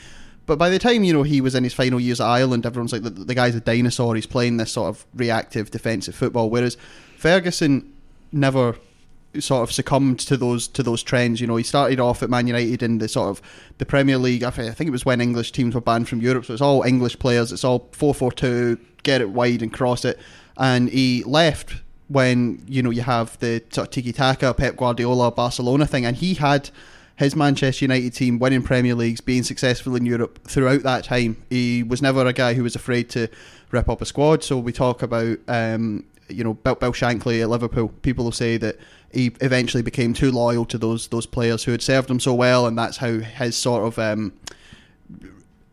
But 0.47 0.59
by 0.59 0.71
the 0.71 0.79
time 0.79 1.05
you 1.05 1.13
know 1.13 1.23
he 1.23 1.41
was 1.41 1.55
in 1.55 1.65
his 1.65 1.75
final 1.75 2.01
years 2.01 2.21
at 2.21 2.27
Ireland, 2.27 2.67
everyone's 2.67 2.93
like 2.93 3.03
the, 3.03 3.11
the 3.11 3.35
guy's 3.35 3.55
a 3.55 3.61
dinosaur. 3.61 4.15
He's 4.15 4.27
playing 4.27 4.57
this 4.57 4.73
sort 4.73 4.89
of 4.89 5.07
reactive 5.15 5.71
defensive 5.71 6.15
football. 6.15 6.51
Whereas 6.51 6.77
Ferguson 7.17 7.93
never 8.33 8.77
sort 9.39 9.63
of 9.63 9.73
succumbed 9.73 10.19
to 10.21 10.37
those 10.37 10.67
to 10.69 10.83
those 10.83 11.03
trends. 11.03 11.41
You 11.41 11.47
know, 11.47 11.57
he 11.57 11.63
started 11.63 12.01
off 12.01 12.23
at 12.23 12.31
Man 12.31 12.47
United 12.47 12.83
in 12.83 12.99
the 12.99 13.09
sort 13.09 13.29
of 13.29 13.43
the 13.79 13.87
Premier 13.87 14.19
League. 14.19 14.43
I 14.43 14.51
think 14.51 14.81
it 14.81 14.91
was 14.91 15.05
when 15.05 15.21
English 15.21 15.53
teams 15.53 15.75
were 15.75 15.81
banned 15.81 16.09
from 16.09 16.21
Europe, 16.21 16.45
so 16.47 16.53
it's 16.53 16.63
all 16.63 16.83
English 16.83 17.19
players. 17.19 17.53
It's 17.53 17.65
all 17.65 17.89
four 17.93 18.15
four 18.15 18.33
two, 18.33 18.79
get 19.03 19.21
it 19.21 19.31
wide 19.31 19.63
and 19.63 19.73
cross 19.73 20.05
it. 20.05 20.19
And 20.57 20.89
he 20.89 21.23
left 21.25 21.75
when 22.09 22.63
you 22.67 22.83
know 22.83 22.91
you 22.91 23.03
have 23.03 23.39
the 23.39 23.63
sort 23.71 23.87
of 23.87 23.93
tiki 23.93 24.13
taka 24.13 24.53
Pep 24.55 24.77
Guardiola 24.77 25.31
Barcelona 25.31 25.87
thing, 25.87 26.05
and 26.05 26.17
he 26.17 26.35
had 26.35 26.71
his 27.17 27.37
Manchester 27.37 27.85
United 27.85 28.15
team 28.15 28.39
winning 28.39 28.63
Premier 28.63 28.95
Leagues, 28.95 29.21
being 29.21 29.43
successful 29.43 29.95
in 29.95 30.07
Europe 30.07 30.41
throughout 30.49 30.83
that 30.83 31.05
time. 31.05 31.37
He 31.51 31.83
was 31.83 32.01
never 32.01 32.27
a 32.27 32.33
guy 32.33 32.55
who 32.55 32.63
was 32.63 32.75
afraid 32.75 33.11
to 33.11 33.29
rip 33.71 33.91
up 33.91 34.01
a 34.01 34.07
squad. 34.07 34.43
So 34.43 34.59
we 34.59 34.73
talk 34.73 35.03
about 35.03 35.39
um, 35.47 36.05
you 36.33 36.45
know 36.45 36.55
Bill, 36.55 36.75
Bill 36.75 36.93
Shankly 36.93 37.41
at 37.41 37.49
Liverpool. 37.49 37.89
People 38.03 38.25
will 38.25 38.33
say 38.33 38.57
that 38.57 38.79
he 39.13 39.33
eventually 39.41 39.83
became 39.83 40.15
too 40.15 40.31
loyal 40.31 40.65
to 40.67 40.79
those 40.79 41.09
those 41.09 41.27
players 41.27 41.65
who 41.65 41.73
had 41.73 41.83
served 41.83 42.11
him 42.11 42.21
so 42.21 42.35
well, 42.35 42.67
and 42.67 42.79
that's 42.79 42.99
how 42.99 43.19
his 43.19 43.57
sort 43.57 43.85
of 43.85 43.99
um, 43.99 44.33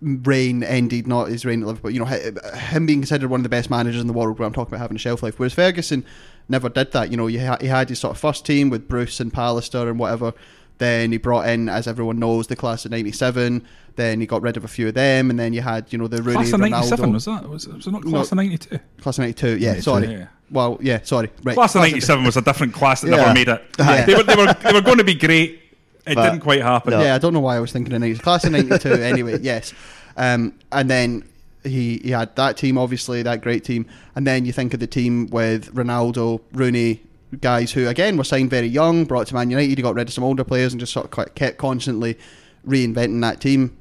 reign 0.02 0.64
ended. 0.64 1.08
Not 1.08 1.30
his 1.30 1.46
reign 1.46 1.62
at 1.62 1.68
Liverpool, 1.68 1.92
you 1.92 2.00
know, 2.00 2.06
him 2.06 2.86
being 2.86 3.02
considered 3.02 3.30
one 3.30 3.40
of 3.40 3.44
the 3.44 3.50
best 3.50 3.70
managers 3.70 4.02
in 4.02 4.08
the 4.08 4.14
world. 4.14 4.40
Where 4.40 4.46
I'm 4.46 4.54
talking 4.54 4.74
about 4.74 4.82
having 4.82 4.98
a 4.98 5.00
shelf 5.00 5.24
life, 5.24 5.40
whereas 5.40 5.54
Ferguson 5.54 6.06
never 6.50 6.70
did 6.70 6.92
that. 6.94 7.12
You 7.12 7.18
know, 7.18 7.28
he 7.28 7.38
had 7.38 7.90
his 7.90 8.00
sort 8.00 8.12
of 8.12 8.20
first 8.20 8.46
team 8.46 8.70
with 8.70 8.88
Bruce 8.88 9.20
and 9.20 9.34
Pallister 9.34 9.90
and 9.90 10.00
whatever. 10.00 10.34
Then 10.80 11.12
he 11.12 11.18
brought 11.18 11.50
in, 11.50 11.70
as 11.70 11.88
everyone 11.88 12.20
knows, 12.20 12.48
the 12.48 12.56
class 12.56 12.86
of 12.86 12.92
'97. 12.92 13.66
Then 13.96 14.20
he 14.22 14.28
got 14.28 14.44
rid 14.44 14.58
of 14.58 14.64
a 14.64 14.68
few 14.68 14.88
of 14.88 14.94
them, 14.94 15.32
and 15.32 15.40
then 15.40 15.54
you 15.54 15.62
had, 15.62 15.92
you 15.92 15.98
know, 15.98 16.08
the 16.08 16.22
Rooney, 16.22 16.36
class 16.36 16.54
of 16.54 16.60
'97 16.60 17.14
was 17.14 17.26
that? 17.26 17.50
Was, 17.50 17.68
was 17.68 17.88
it 17.88 17.92
not 17.92 18.04
class 18.04 18.32
of 18.32 18.38
'92? 18.38 18.80
Class 19.02 19.18
of 19.18 19.24
'92, 19.24 19.58
yeah. 19.58 19.80
Sorry. 19.80 20.08
Yeah. 20.08 20.28
Well, 20.50 20.78
yeah. 20.82 21.02
Sorry. 21.04 21.30
Right. 21.44 21.56
Class 21.56 21.76
of 21.76 21.82
'97 21.82 22.24
was 22.26 22.38
a 22.38 22.42
different 22.42 22.74
class 22.74 23.02
that 23.02 23.10
Yeah. 23.10 23.18
never 23.18 23.34
made 23.34 23.48
it. 23.50 23.64
Yeah. 23.80 24.06
They 24.06 24.16
were 24.16 24.24
they 24.24 24.36
were 24.36 24.54
they 24.54 24.72
were 24.74 24.82
going 24.82 24.98
to 25.00 25.04
be 25.04 25.14
great. 25.16 25.62
It 26.06 26.16
But- 26.16 26.30
didn't 26.30 26.42
quite 26.42 26.62
happen. 26.62 26.92
No. 26.92 27.02
Yeah, 27.02 27.16
I 27.16 27.18
don't 27.18 27.34
know 27.34 27.42
why 27.42 27.58
I 27.58 27.60
was 27.60 27.72
thinking 27.74 27.94
of 27.94 28.00
90. 28.00 28.20
Class 28.20 28.46
of 28.46 28.54
92, 28.54 28.90
anyway, 29.04 29.40
yes. 29.42 29.74
Um, 30.16 30.54
and 30.72 30.90
then 30.90 31.24
he, 31.66 31.98
he 31.98 32.12
had 32.12 32.34
that 32.38 32.56
team, 32.56 32.78
obviously, 32.78 33.24
that 33.24 33.42
great 33.42 33.66
team. 33.66 33.86
And 34.16 34.26
then 34.26 34.46
you 34.46 34.54
think 34.54 34.74
of 34.74 34.80
the 34.80 34.88
team 34.88 35.28
with 35.28 35.76
Ronaldo, 35.76 36.40
Rooney, 36.54 37.02
guys 37.42 37.74
who, 37.74 37.90
again, 37.90 38.16
were 38.16 38.24
signed 38.24 38.50
very 38.50 38.68
young, 38.68 39.04
brought 39.04 39.28
to 39.28 39.34
Man 39.36 39.50
United, 39.50 39.78
he 39.78 39.82
got 39.84 39.96
rid 39.96 40.08
of 40.08 40.14
some 40.14 40.24
older 40.24 40.46
players 40.46 40.72
and 40.72 40.80
just 40.80 40.94
sort 40.94 41.04
of 41.08 41.12
quite- 41.12 41.36
kept 41.36 41.58
constantly 41.58 42.18
reinventing 42.66 43.20
that 43.22 43.42
team. 43.42 43.76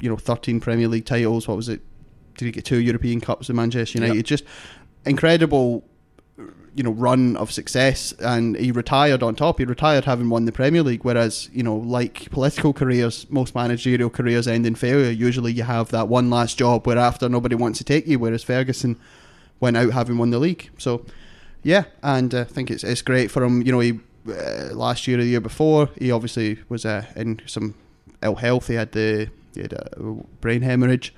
You 0.00 0.10
know, 0.10 0.16
13 0.16 0.60
Premier 0.60 0.86
League 0.86 1.06
titles, 1.06 1.48
what 1.48 1.56
was 1.56 1.68
it? 1.68 1.80
Did 2.38 2.44
he 2.46 2.50
get 2.52 2.64
two 2.64 2.78
European 2.78 3.20
Cups 3.20 3.48
with 3.48 3.56
Manchester 3.56 3.98
United? 3.98 4.16
Yep. 4.18 4.24
Just 4.26 4.44
incredible 5.06 5.82
you 6.36 6.82
know 6.82 6.90
run 6.90 7.36
of 7.36 7.52
success 7.52 8.12
and 8.18 8.56
he 8.56 8.72
retired 8.72 9.22
on 9.22 9.34
top. 9.34 9.58
He 9.58 9.64
retired 9.64 10.04
having 10.04 10.28
won 10.28 10.44
the 10.44 10.52
Premier 10.52 10.82
League 10.82 11.04
whereas 11.04 11.48
you 11.52 11.62
know 11.62 11.76
like 11.76 12.30
political 12.30 12.72
careers 12.72 13.26
most 13.30 13.54
managerial 13.54 14.10
careers 14.10 14.48
end 14.48 14.66
in 14.66 14.74
failure. 14.74 15.10
Usually 15.10 15.52
you 15.52 15.62
have 15.62 15.90
that 15.90 16.08
one 16.08 16.30
last 16.30 16.58
job 16.58 16.86
where 16.86 16.98
after 16.98 17.28
nobody 17.28 17.54
wants 17.54 17.78
to 17.78 17.84
take 17.84 18.06
you 18.06 18.18
whereas 18.18 18.42
Ferguson 18.42 18.98
went 19.60 19.76
out 19.76 19.92
having 19.92 20.18
won 20.18 20.30
the 20.30 20.38
league. 20.38 20.70
So 20.78 21.06
yeah 21.62 21.84
and 22.02 22.34
uh, 22.34 22.40
I 22.40 22.44
think 22.44 22.70
it's 22.70 22.82
it's 22.82 23.02
great 23.02 23.30
for 23.30 23.44
him. 23.44 23.62
You 23.62 23.72
know 23.72 23.80
he 23.80 24.00
uh, 24.28 24.70
last 24.72 25.06
year 25.06 25.18
or 25.18 25.22
the 25.22 25.28
year 25.28 25.40
before 25.40 25.90
he 25.98 26.10
obviously 26.10 26.58
was 26.68 26.84
uh, 26.84 27.04
in 27.14 27.40
some 27.46 27.74
ill 28.22 28.36
health. 28.36 28.66
He 28.66 28.74
had 28.74 28.90
the 28.92 29.30
he 29.54 29.62
had 29.62 29.72
a 29.72 30.00
brain 30.40 30.62
hemorrhage 30.62 31.14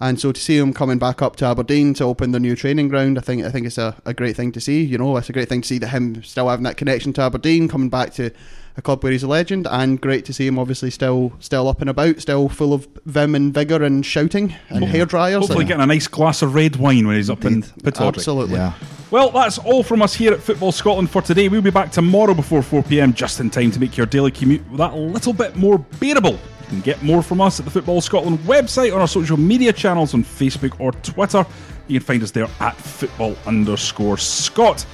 and 0.00 0.20
so 0.20 0.32
to 0.32 0.40
see 0.40 0.58
him 0.58 0.72
coming 0.72 0.98
back 0.98 1.22
up 1.22 1.36
to 1.36 1.44
Aberdeen 1.44 1.94
to 1.94 2.04
open 2.04 2.32
the 2.32 2.40
new 2.40 2.56
training 2.56 2.88
ground, 2.88 3.18
I 3.18 3.20
think 3.20 3.44
I 3.44 3.50
think 3.50 3.66
it's 3.66 3.78
a, 3.78 3.96
a 4.04 4.14
great 4.14 4.36
thing 4.36 4.52
to 4.52 4.60
see. 4.60 4.82
You 4.82 4.98
know, 4.98 5.16
it's 5.16 5.28
a 5.28 5.32
great 5.32 5.48
thing 5.48 5.62
to 5.62 5.68
see 5.68 5.78
that 5.78 5.88
him 5.88 6.22
still 6.22 6.48
having 6.48 6.64
that 6.64 6.76
connection 6.76 7.12
to 7.14 7.22
Aberdeen, 7.22 7.68
coming 7.68 7.88
back 7.88 8.12
to 8.14 8.30
a 8.76 8.82
club 8.82 9.02
where 9.02 9.12
he's 9.12 9.22
a 9.22 9.28
legend, 9.28 9.68
and 9.70 10.00
great 10.00 10.24
to 10.24 10.32
see 10.32 10.46
him 10.46 10.58
obviously 10.58 10.90
still 10.90 11.32
still 11.38 11.68
up 11.68 11.80
and 11.80 11.88
about, 11.88 12.20
still 12.20 12.48
full 12.48 12.72
of 12.72 12.88
vim 13.06 13.34
and 13.34 13.54
vigour 13.54 13.82
and 13.82 14.04
shouting 14.04 14.54
and 14.68 14.84
hair 14.84 15.06
dryers. 15.06 15.40
Hopefully, 15.40 15.64
getting 15.64 15.82
a 15.82 15.86
nice 15.86 16.08
glass 16.08 16.42
of 16.42 16.54
red 16.54 16.76
wine 16.76 17.06
when 17.06 17.16
he's 17.16 17.30
up 17.30 17.44
in 17.44 17.62
Pittodrie. 17.62 18.08
absolutely. 18.08 18.56
Yeah. 18.56 18.72
Well, 19.10 19.30
that's 19.30 19.58
all 19.58 19.84
from 19.84 20.02
us 20.02 20.14
here 20.14 20.32
at 20.32 20.40
Football 20.40 20.72
Scotland 20.72 21.08
for 21.08 21.22
today. 21.22 21.48
We'll 21.48 21.62
be 21.62 21.70
back 21.70 21.92
tomorrow 21.92 22.34
before 22.34 22.62
4 22.62 22.82
pm, 22.82 23.14
just 23.14 23.38
in 23.38 23.48
time 23.48 23.70
to 23.70 23.78
make 23.78 23.96
your 23.96 24.06
daily 24.06 24.32
commute 24.32 24.62
that 24.76 24.96
little 24.96 25.32
bit 25.32 25.54
more 25.54 25.78
bearable. 25.78 26.36
Can 26.74 26.82
get 26.82 27.04
more 27.04 27.22
from 27.22 27.40
us 27.40 27.60
at 27.60 27.64
the 27.64 27.70
Football 27.70 28.00
Scotland 28.00 28.40
website 28.40 28.92
on 28.92 29.00
our 29.00 29.06
social 29.06 29.36
media 29.36 29.72
channels 29.72 30.12
on 30.12 30.24
Facebook 30.24 30.74
or 30.80 30.90
Twitter. 30.90 31.46
You 31.86 32.00
can 32.00 32.06
find 32.06 32.22
us 32.24 32.32
there 32.32 32.48
at 32.58 32.76
football 32.76 33.36
underscore 33.46 34.16
Scott. 34.16 34.84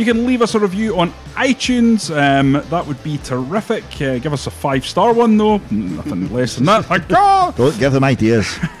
You 0.00 0.06
can 0.06 0.24
leave 0.26 0.40
us 0.40 0.54
a 0.54 0.58
review 0.58 0.98
on 0.98 1.10
iTunes. 1.34 2.10
Um, 2.10 2.52
that 2.70 2.86
would 2.86 3.02
be 3.02 3.18
terrific. 3.18 3.84
Uh, 4.00 4.16
give 4.18 4.32
us 4.32 4.46
a 4.46 4.50
five 4.50 4.86
star 4.86 5.12
one, 5.12 5.36
though. 5.36 5.58
Nothing 5.70 6.32
less 6.32 6.54
than 6.56 6.64
that. 6.64 6.86
Thank 6.86 7.06
God. 7.08 7.54
Don't 7.54 7.78
give 7.78 7.92
them 7.92 8.02
ideas. 8.02 8.58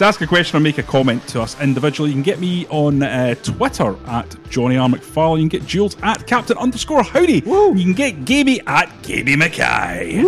To 0.00 0.04
ask 0.06 0.20
a 0.22 0.26
question 0.26 0.56
or 0.56 0.60
make 0.60 0.78
a 0.78 0.82
comment 0.82 1.24
to 1.28 1.40
us 1.40 1.60
individually, 1.60 2.10
you 2.10 2.14
can 2.14 2.22
get 2.24 2.40
me 2.40 2.66
on 2.68 3.00
uh, 3.02 3.34
Twitter 3.36 3.94
at 4.06 4.34
Johnny 4.50 4.76
R. 4.76 4.88
McFarlane. 4.88 5.42
You 5.42 5.48
can 5.48 5.60
get 5.60 5.66
Jules 5.68 5.96
at 6.02 6.26
Captain 6.26 6.56
underscore 6.58 7.04
Howdy. 7.04 7.42
You 7.46 7.74
can 7.76 7.92
get 7.92 8.24
Gaby 8.24 8.60
at 8.66 8.90
Gaby 9.02 9.36
Mackay. 9.36 10.20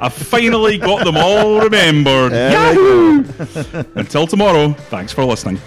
I've 0.00 0.14
finally 0.14 0.78
got 0.78 1.04
them 1.04 1.16
all 1.18 1.60
remembered. 1.64 2.32
Yahoo! 2.32 3.24
Until 3.96 4.26
tomorrow, 4.26 4.72
thanks 4.72 5.12
for 5.12 5.24
listening. 5.24 5.58